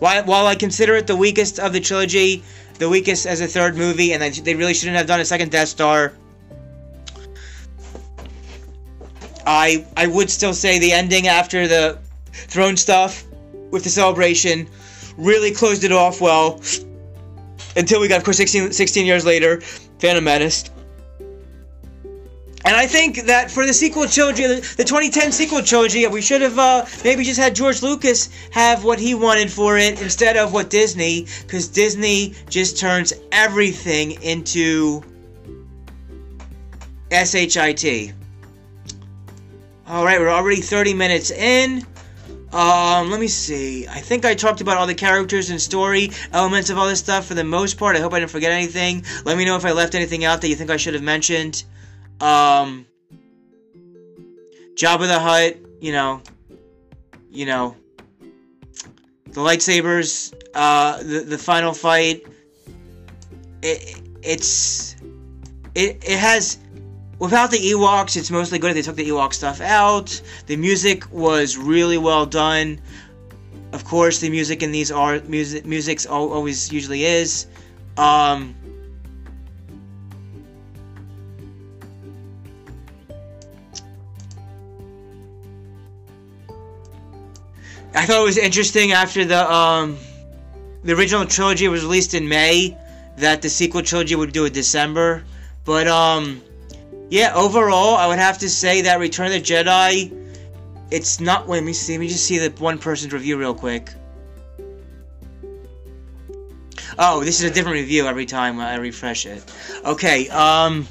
while 0.00 0.24
while 0.24 0.46
I 0.46 0.56
consider 0.56 0.96
it 0.96 1.06
the 1.06 1.16
weakest 1.16 1.58
of 1.58 1.72
the 1.72 1.80
trilogy, 1.80 2.42
the 2.78 2.88
weakest 2.88 3.26
as 3.26 3.40
a 3.40 3.46
third 3.46 3.76
movie, 3.76 4.12
and 4.12 4.22
they 4.22 4.54
really 4.54 4.74
shouldn't 4.74 4.96
have 4.96 5.06
done 5.06 5.20
a 5.20 5.24
second 5.24 5.50
Death 5.50 5.68
Star. 5.68 6.12
I 9.46 9.86
I 9.96 10.08
would 10.08 10.28
still 10.28 10.54
say 10.54 10.78
the 10.78 10.92
ending 10.92 11.28
after 11.28 11.68
the 11.68 11.98
throne 12.32 12.76
stuff 12.76 13.24
with 13.70 13.84
the 13.84 13.90
celebration 13.90 14.68
really 15.16 15.52
closed 15.52 15.84
it 15.84 15.92
off 15.92 16.20
well 16.20 16.60
until 17.76 18.00
we 18.00 18.08
got 18.08 18.18
of 18.18 18.24
course 18.24 18.36
16, 18.36 18.72
16 18.72 19.06
years 19.06 19.24
later 19.24 19.60
Phantom 19.98 20.24
Menace. 20.24 20.70
And 22.66 22.74
I 22.74 22.88
think 22.88 23.26
that 23.26 23.48
for 23.48 23.64
the 23.64 23.72
sequel 23.72 24.08
trilogy, 24.08 24.44
the 24.44 24.82
2010 24.82 25.30
sequel 25.30 25.62
trilogy, 25.62 26.04
we 26.08 26.20
should 26.20 26.42
have 26.42 26.58
uh, 26.58 26.84
maybe 27.04 27.22
just 27.22 27.38
had 27.38 27.54
George 27.54 27.80
Lucas 27.80 28.28
have 28.50 28.82
what 28.82 28.98
he 28.98 29.14
wanted 29.14 29.52
for 29.52 29.78
it 29.78 30.02
instead 30.02 30.36
of 30.36 30.52
what 30.52 30.68
Disney, 30.68 31.28
because 31.42 31.68
Disney 31.68 32.34
just 32.50 32.76
turns 32.76 33.12
everything 33.30 34.20
into 34.20 35.00
SHIT. 37.12 38.12
Alright, 39.88 40.18
we're 40.18 40.28
already 40.28 40.60
30 40.60 40.94
minutes 40.94 41.30
in. 41.30 41.86
Um, 42.52 43.10
let 43.10 43.18
me 43.18 43.28
see. 43.28 43.88
I 43.88 44.00
think 44.00 44.24
I 44.24 44.34
talked 44.34 44.60
about 44.60 44.76
all 44.76 44.86
the 44.86 44.94
characters 44.94 45.50
and 45.50 45.60
story 45.60 46.10
elements 46.32 46.70
of 46.70 46.78
all 46.78 46.86
this 46.86 47.00
stuff 47.00 47.26
for 47.26 47.34
the 47.34 47.44
most 47.44 47.76
part. 47.76 47.96
I 47.96 48.00
hope 48.00 48.12
I 48.12 48.20
didn't 48.20 48.30
forget 48.30 48.52
anything. 48.52 49.04
Let 49.24 49.36
me 49.36 49.44
know 49.44 49.56
if 49.56 49.64
I 49.64 49.72
left 49.72 49.94
anything 49.94 50.24
out 50.24 50.40
that 50.40 50.48
you 50.48 50.54
think 50.54 50.70
I 50.70 50.76
should 50.76 50.94
have 50.94 51.02
mentioned. 51.02 51.64
Um, 52.20 52.86
Jabba 54.74 55.06
the 55.06 55.18
Hutt, 55.18 55.56
you 55.80 55.92
know, 55.92 56.22
you 57.30 57.46
know, 57.46 57.76
the 59.26 59.40
lightsabers, 59.40 60.32
uh, 60.54 61.02
the 61.02 61.20
the 61.20 61.38
final 61.38 61.74
fight. 61.74 62.26
It 63.62 64.00
it's 64.22 64.94
it 65.74 66.04
it 66.04 66.18
has 66.18 66.58
without 67.18 67.50
the 67.50 67.58
Ewoks, 67.58 68.16
it's 68.16 68.30
mostly 68.30 68.58
good. 68.58 68.74
They 68.74 68.82
took 68.82 68.96
the 68.96 69.08
Ewok 69.08 69.32
stuff 69.32 69.60
out. 69.60 70.20
The 70.46 70.56
music 70.56 71.10
was 71.12 71.56
really 71.56 71.98
well 71.98 72.26
done. 72.26 72.80
Of 73.72 73.84
course, 73.84 74.20
the 74.20 74.30
music 74.30 74.62
in 74.62 74.72
these 74.72 74.90
are 74.90 75.20
music. 75.20 75.66
Music's 75.66 76.06
always 76.06 76.72
usually 76.72 77.04
is. 77.04 77.46
Um, 77.96 78.54
I 87.94 88.04
thought 88.04 88.20
it 88.20 88.24
was 88.24 88.38
interesting 88.38 88.92
after 88.92 89.24
the 89.24 89.52
um, 89.52 89.96
the 90.84 90.92
original 90.92 91.26
trilogy 91.26 91.66
was 91.68 91.82
released 91.82 92.14
in 92.14 92.28
May 92.28 92.76
that 93.16 93.40
the 93.42 93.48
sequel 93.48 93.82
trilogy 93.82 94.14
would 94.14 94.32
do 94.32 94.44
it 94.44 94.52
December. 94.52 95.24
But 95.64 95.88
um, 95.88 96.42
yeah, 97.08 97.32
overall, 97.34 97.96
I 97.96 98.06
would 98.06 98.18
have 98.18 98.38
to 98.38 98.48
say 98.48 98.82
that 98.82 98.98
Return 98.98 99.26
of 99.26 99.32
the 99.32 99.40
Jedi. 99.40 100.12
It's 100.90 101.20
not. 101.20 101.46
Wait, 101.46 101.58
let 101.58 101.64
me 101.64 101.72
see. 101.72 101.94
Let 101.94 102.00
me 102.00 102.08
just 102.08 102.24
see 102.24 102.38
the 102.38 102.50
one 102.60 102.78
person's 102.78 103.12
review 103.12 103.36
real 103.36 103.54
quick. 103.54 103.90
Oh, 106.98 107.22
this 107.22 107.40
is 107.40 107.50
a 107.50 107.52
different 107.52 107.76
review 107.76 108.06
every 108.06 108.26
time 108.26 108.58
I 108.58 108.76
refresh 108.76 109.26
it. 109.26 109.44
Okay, 109.84 110.28
um. 110.30 110.86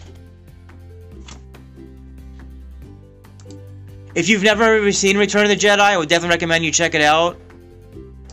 If 4.13 4.29
you've 4.29 4.43
never 4.43 4.63
ever 4.63 4.91
seen 4.93 5.17
Return 5.17 5.43
of 5.43 5.49
the 5.49 5.55
Jedi, 5.57 5.79
I 5.79 5.97
would 5.97 6.07
definitely 6.07 6.35
recommend 6.35 6.63
you 6.63 6.71
check 6.71 6.93
it 6.93 7.01
out. 7.01 7.37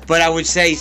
But 0.06 0.20
I 0.20 0.28
would 0.28 0.46
say 0.46 0.76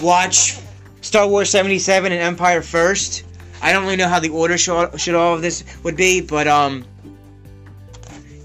watch 0.00 0.58
Star 1.00 1.28
Wars 1.28 1.50
77 1.50 2.10
and 2.10 2.20
Empire 2.20 2.62
first. 2.62 3.24
I 3.62 3.72
don't 3.72 3.84
really 3.84 3.96
know 3.96 4.08
how 4.08 4.20
the 4.20 4.30
order 4.30 4.56
should, 4.56 5.00
should 5.00 5.14
all 5.14 5.34
of 5.34 5.42
this 5.42 5.64
would 5.82 5.96
be, 5.96 6.20
but 6.20 6.46
um 6.48 6.84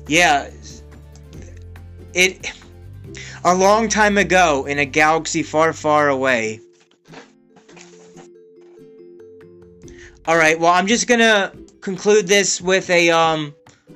yeah, 0.08 0.50
it 2.14 2.52
a 3.44 3.56
long 3.56 3.90
time 3.90 4.18
ago 4.18 4.66
in 4.66 4.80
a 4.80 4.86
galaxy 4.86 5.44
far 5.44 5.74
far 5.74 6.10
away. 6.10 6.60
All 10.28 10.38
right, 10.38 10.60
well, 10.60 10.74
I'm 10.74 10.88
just 10.88 11.08
to 11.08 11.54
conclude 11.82 12.28
this 12.28 12.60
with 12.60 12.90
a 12.90 13.12
um 13.12 13.54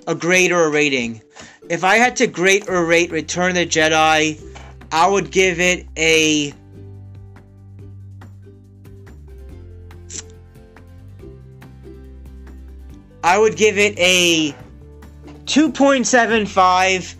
a 0.08 0.15
grade 0.15 0.51
or 0.51 0.65
a 0.65 0.69
rating 0.69 1.21
if 1.69 1.84
I 1.84 1.97
had 1.97 2.15
to 2.17 2.27
grade 2.27 2.67
or 2.67 2.84
rate 2.84 3.12
Return 3.12 3.51
of 3.51 3.55
the 3.55 3.65
Jedi, 3.65 4.41
I 4.91 5.08
would 5.08 5.32
give 5.32 5.60
it 5.60 5.88
a. 5.95 6.53
I 13.23 13.38
would 13.38 13.55
give 13.55 13.77
it 13.77 13.97
a 13.99 14.55
2.75, 15.45 17.15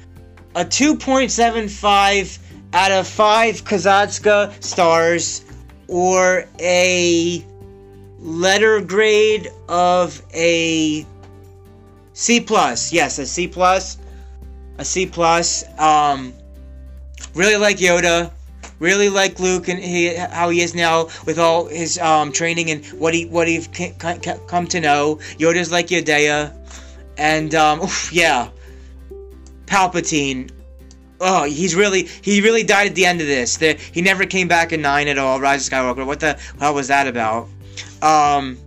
a 0.56 0.66
2.75 0.66 2.40
out 2.74 2.92
of 2.92 3.08
5 3.08 3.64
Kazatska 3.64 4.64
stars, 4.64 5.44
or 5.88 6.46
a 6.60 7.46
letter 8.20 8.82
grade 8.82 9.50
of 9.68 10.22
a 10.34 11.06
C 12.14 12.40
plus. 12.40 12.94
Yes, 12.94 13.18
a 13.20 13.26
C 13.26 13.48
plus 13.48 13.98
a 14.80 14.86
C 14.86 15.06
plus. 15.06 15.66
Um, 15.78 16.34
really 17.36 17.58
like 17.58 17.78
Yoda. 17.78 18.32
Really 18.80 19.10
like 19.10 19.40
Luke 19.40 19.68
and 19.68 19.80
he, 19.80 20.16
how 20.16 20.50
he 20.50 20.62
is 20.62 20.74
now 20.74 21.10
with 21.26 21.38
all 21.38 21.68
his 21.68 21.98
um, 21.98 22.32
training 22.32 22.72
and 22.72 22.86
what 22.88 23.14
he 23.14 23.26
what 23.26 23.48
he've 23.48 23.70
come 24.00 24.68
to 24.68 24.80
know. 24.80 25.18
Yoda's 25.38 25.72
like 25.72 25.88
Yoda, 25.88 26.54
and 27.18 27.54
um, 27.56 27.82
oof, 27.84 28.12
yeah, 28.14 28.50
Palpatine. 29.66 30.52
Oh, 31.22 31.44
he's 31.44 31.76
really 31.76 32.04
he 32.22 32.40
really 32.42 32.64
died 32.64 32.88
at 32.88 32.96
the 32.96 33.06
end 33.06 33.20
of 33.20 33.28
this. 33.28 33.58
The, 33.58 33.74
he 33.74 34.02
never 34.02 34.26
came 34.26 34.48
back 34.48 34.72
in 34.72 34.82
nine 34.82 35.10
at 35.10 35.18
all. 35.18 35.42
Rise 35.42 35.68
of 35.68 35.74
Skywalker. 35.74 36.06
What 36.06 36.22
the 36.22 36.40
hell 36.60 36.74
was 36.74 36.88
that 36.88 37.08
about? 37.08 37.50
Um, 38.02 38.58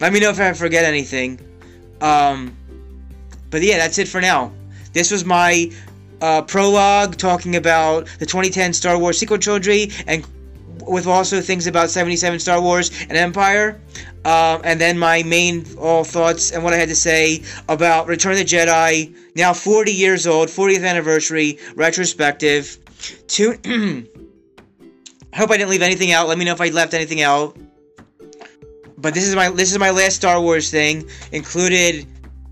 let 0.00 0.12
me 0.12 0.20
know 0.20 0.30
if 0.30 0.38
I 0.38 0.52
forget 0.52 0.84
anything. 0.84 1.40
Um, 2.00 2.56
but 3.50 3.62
yeah, 3.62 3.78
that's 3.78 3.98
it 3.98 4.06
for 4.06 4.20
now. 4.20 4.52
This 4.92 5.10
was 5.10 5.24
my 5.24 5.72
uh, 6.20 6.42
prologue 6.42 7.16
talking 7.16 7.56
about 7.56 8.06
the 8.18 8.26
2010 8.26 8.72
Star 8.72 8.98
Wars 8.98 9.18
sequel 9.18 9.38
trilogy 9.38 9.92
and 10.06 10.26
with 10.86 11.06
also 11.06 11.40
things 11.40 11.66
about 11.66 11.90
77 11.90 12.38
Star 12.40 12.60
Wars 12.60 12.90
and 13.02 13.12
Empire. 13.12 13.80
Uh, 14.24 14.60
and 14.64 14.80
then 14.80 14.98
my 14.98 15.22
main 15.22 15.64
all 15.78 16.04
thoughts 16.04 16.52
and 16.52 16.64
what 16.64 16.72
I 16.72 16.76
had 16.76 16.88
to 16.88 16.96
say 16.96 17.42
about 17.68 18.06
Return 18.08 18.32
of 18.32 18.38
the 18.38 18.44
Jedi, 18.44 19.14
now 19.36 19.52
40 19.52 19.92
years 19.92 20.26
old, 20.26 20.48
40th 20.48 20.86
anniversary, 20.86 21.58
retrospective. 21.76 22.78
To 23.28 23.54
I 23.64 24.04
hope 25.36 25.50
I 25.50 25.56
didn't 25.56 25.70
leave 25.70 25.82
anything 25.82 26.10
out. 26.10 26.26
Let 26.26 26.36
me 26.36 26.44
know 26.44 26.52
if 26.52 26.60
I 26.60 26.68
left 26.70 26.94
anything 26.94 27.22
out. 27.22 27.56
But 28.98 29.14
this 29.14 29.28
is 29.28 29.36
my 29.36 29.50
this 29.50 29.70
is 29.70 29.78
my 29.78 29.90
last 29.90 30.16
Star 30.16 30.40
Wars 30.40 30.70
thing. 30.70 31.08
Included 31.30 32.06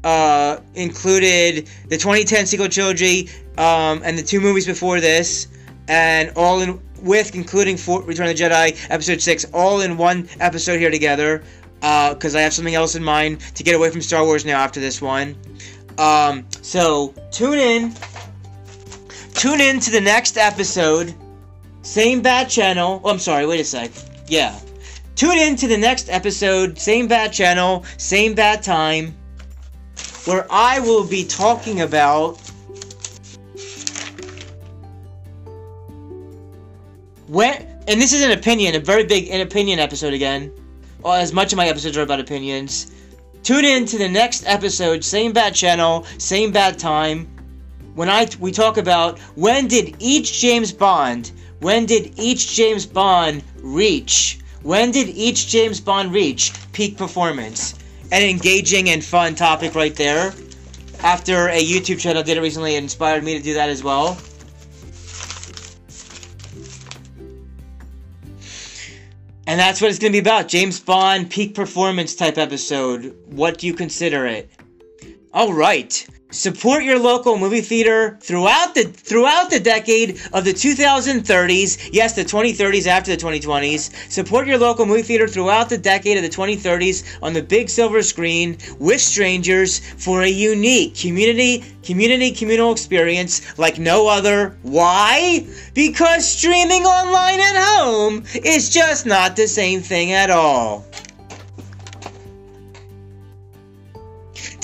uh, 0.04 0.60
included 0.76 1.68
the 1.88 1.96
2010 1.96 2.46
sequel 2.46 2.68
trilogy 2.68 3.28
um, 3.58 4.02
and 4.04 4.18
the 4.18 4.22
two 4.22 4.40
movies 4.40 4.66
before 4.66 5.00
this, 5.00 5.48
and 5.88 6.32
all 6.36 6.60
in 6.60 6.80
with 7.02 7.34
including 7.34 7.76
for 7.76 8.02
Return 8.02 8.28
of 8.28 8.36
the 8.36 8.42
Jedi 8.42 8.76
Episode 8.90 9.20
Six, 9.20 9.44
all 9.52 9.80
in 9.80 9.96
one 9.96 10.28
episode 10.40 10.78
here 10.78 10.90
together. 10.90 11.42
Because 11.76 12.34
uh, 12.34 12.38
I 12.38 12.40
have 12.40 12.54
something 12.54 12.74
else 12.74 12.94
in 12.94 13.04
mind 13.04 13.40
to 13.54 13.62
get 13.62 13.74
away 13.74 13.90
from 13.90 14.00
Star 14.00 14.24
Wars 14.24 14.46
now 14.46 14.58
after 14.58 14.80
this 14.80 15.02
one. 15.02 15.36
Um, 15.98 16.46
so 16.62 17.14
tune 17.30 17.58
in. 17.58 17.94
Tune 19.34 19.60
in 19.60 19.78
to 19.80 19.90
the 19.90 20.00
next 20.00 20.38
episode. 20.38 21.14
Same 21.82 22.22
bad 22.22 22.48
channel. 22.48 23.02
Oh, 23.04 23.10
I'm 23.10 23.18
sorry. 23.18 23.46
Wait 23.46 23.60
a 23.60 23.64
sec. 23.64 23.90
Yeah. 24.26 24.58
Tune 25.14 25.38
in 25.38 25.54
to 25.56 25.68
the 25.68 25.76
next 25.76 26.08
episode. 26.08 26.78
Same 26.78 27.06
bad 27.06 27.32
channel. 27.32 27.84
Same 27.98 28.34
bad 28.34 28.62
time 28.62 29.14
where 30.24 30.46
I 30.50 30.80
will 30.80 31.06
be 31.06 31.24
talking 31.24 31.82
about 31.82 32.40
when, 37.26 37.54
and 37.88 38.00
this 38.00 38.12
is 38.12 38.22
an 38.22 38.32
opinion, 38.32 38.74
a 38.74 38.80
very 38.80 39.04
big 39.04 39.28
an 39.28 39.40
opinion 39.40 39.78
episode 39.78 40.14
again. 40.14 40.52
Well, 41.02 41.14
as 41.14 41.32
much 41.32 41.52
of 41.52 41.56
my 41.56 41.68
episodes 41.68 41.96
are 41.96 42.02
about 42.02 42.20
opinions. 42.20 42.92
Tune 43.42 43.64
in 43.64 43.86
to 43.86 43.98
the 43.98 44.08
next 44.08 44.44
episode, 44.46 45.04
same 45.04 45.32
bad 45.32 45.54
channel, 45.54 46.04
same 46.18 46.50
bad 46.50 46.78
time. 46.78 47.28
When 47.94 48.08
I 48.08 48.28
we 48.40 48.52
talk 48.52 48.76
about 48.76 49.18
when 49.36 49.68
did 49.68 49.96
each 49.98 50.40
James 50.40 50.72
Bond, 50.72 51.32
when 51.60 51.86
did 51.86 52.18
each 52.18 52.54
James 52.54 52.84
Bond 52.86 53.42
reach? 53.62 54.40
When 54.62 54.90
did 54.90 55.08
each 55.08 55.48
James 55.48 55.80
Bond 55.80 56.12
reach 56.12 56.52
peak 56.72 56.96
performance? 56.96 57.74
an 58.12 58.22
engaging 58.22 58.90
and 58.90 59.04
fun 59.04 59.34
topic 59.34 59.74
right 59.74 59.94
there. 59.96 60.32
after 61.02 61.48
a 61.48 61.62
YouTube 61.62 62.00
channel 62.00 62.22
did 62.22 62.38
it 62.38 62.40
recently, 62.40 62.74
it 62.74 62.82
inspired 62.82 63.22
me 63.22 63.36
to 63.36 63.42
do 63.42 63.54
that 63.54 63.68
as 63.68 63.84
well. 63.84 64.16
And 69.46 69.60
that's 69.60 69.80
what 69.80 69.90
it's 69.90 69.98
going 69.98 70.12
to 70.12 70.16
be 70.16 70.20
about. 70.20 70.48
James 70.48 70.80
Bond 70.80 71.30
peak 71.30 71.54
performance 71.54 72.14
type 72.14 72.36
episode. 72.36 73.16
What 73.26 73.58
do 73.58 73.66
you 73.66 73.74
consider 73.74 74.26
it? 74.26 74.50
All 75.32 75.52
right. 75.52 76.06
Support 76.32 76.82
your 76.82 76.98
local 76.98 77.38
movie 77.38 77.60
theater 77.60 78.18
throughout 78.20 78.74
the 78.74 78.82
throughout 78.82 79.48
the 79.48 79.60
decade 79.60 80.20
of 80.32 80.44
the 80.44 80.52
2030s. 80.52 81.90
Yes, 81.92 82.14
the 82.16 82.24
2030s 82.24 82.88
after 82.88 83.14
the 83.14 83.22
2020s. 83.22 84.10
Support 84.10 84.48
your 84.48 84.58
local 84.58 84.86
movie 84.86 85.02
theater 85.02 85.28
throughout 85.28 85.68
the 85.68 85.78
decade 85.78 86.16
of 86.16 86.24
the 86.24 86.28
2030s 86.28 87.22
on 87.22 87.32
the 87.32 87.42
big 87.42 87.68
silver 87.68 88.02
screen 88.02 88.58
with 88.80 89.00
strangers 89.00 89.78
for 89.78 90.22
a 90.22 90.28
unique 90.28 90.96
community 90.96 91.64
community 91.84 92.32
communal 92.32 92.72
experience 92.72 93.56
like 93.56 93.78
no 93.78 94.08
other. 94.08 94.58
Why? 94.62 95.46
Because 95.74 96.28
streaming 96.28 96.82
online 96.82 97.38
at 97.38 97.54
home 97.56 98.24
is 98.34 98.70
just 98.70 99.06
not 99.06 99.36
the 99.36 99.46
same 99.46 99.80
thing 99.80 100.10
at 100.10 100.30
all. 100.30 100.85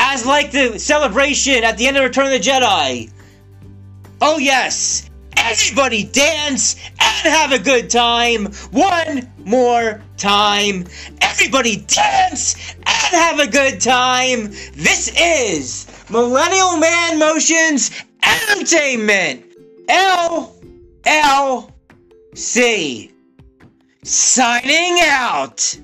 as 0.00 0.24
like 0.24 0.52
the 0.52 0.78
celebration 0.78 1.64
at 1.64 1.76
the 1.76 1.88
end 1.88 1.96
of 1.96 2.04
Return 2.04 2.26
of 2.26 2.32
the 2.32 2.38
Jedi. 2.38 3.10
Oh 4.20 4.38
yes, 4.38 5.10
everybody 5.36 6.04
dance 6.04 6.76
and 7.00 7.34
have 7.34 7.50
a 7.52 7.58
good 7.58 7.90
time. 7.90 8.46
One 8.70 9.30
more 9.44 10.00
time. 10.16 10.86
Everybody 11.20 11.78
dance 11.78 12.76
and 12.76 12.86
have 12.86 13.40
a 13.40 13.48
good 13.48 13.80
time. 13.80 14.52
This 14.74 15.12
is 15.18 15.86
Millennial 16.10 16.76
Man 16.76 17.18
Motions 17.18 17.90
Entertainment. 18.22 19.46
L 19.88 20.54
L 21.06 21.74
C. 22.34 23.10
Signing 24.04 24.98
out. 25.02 25.76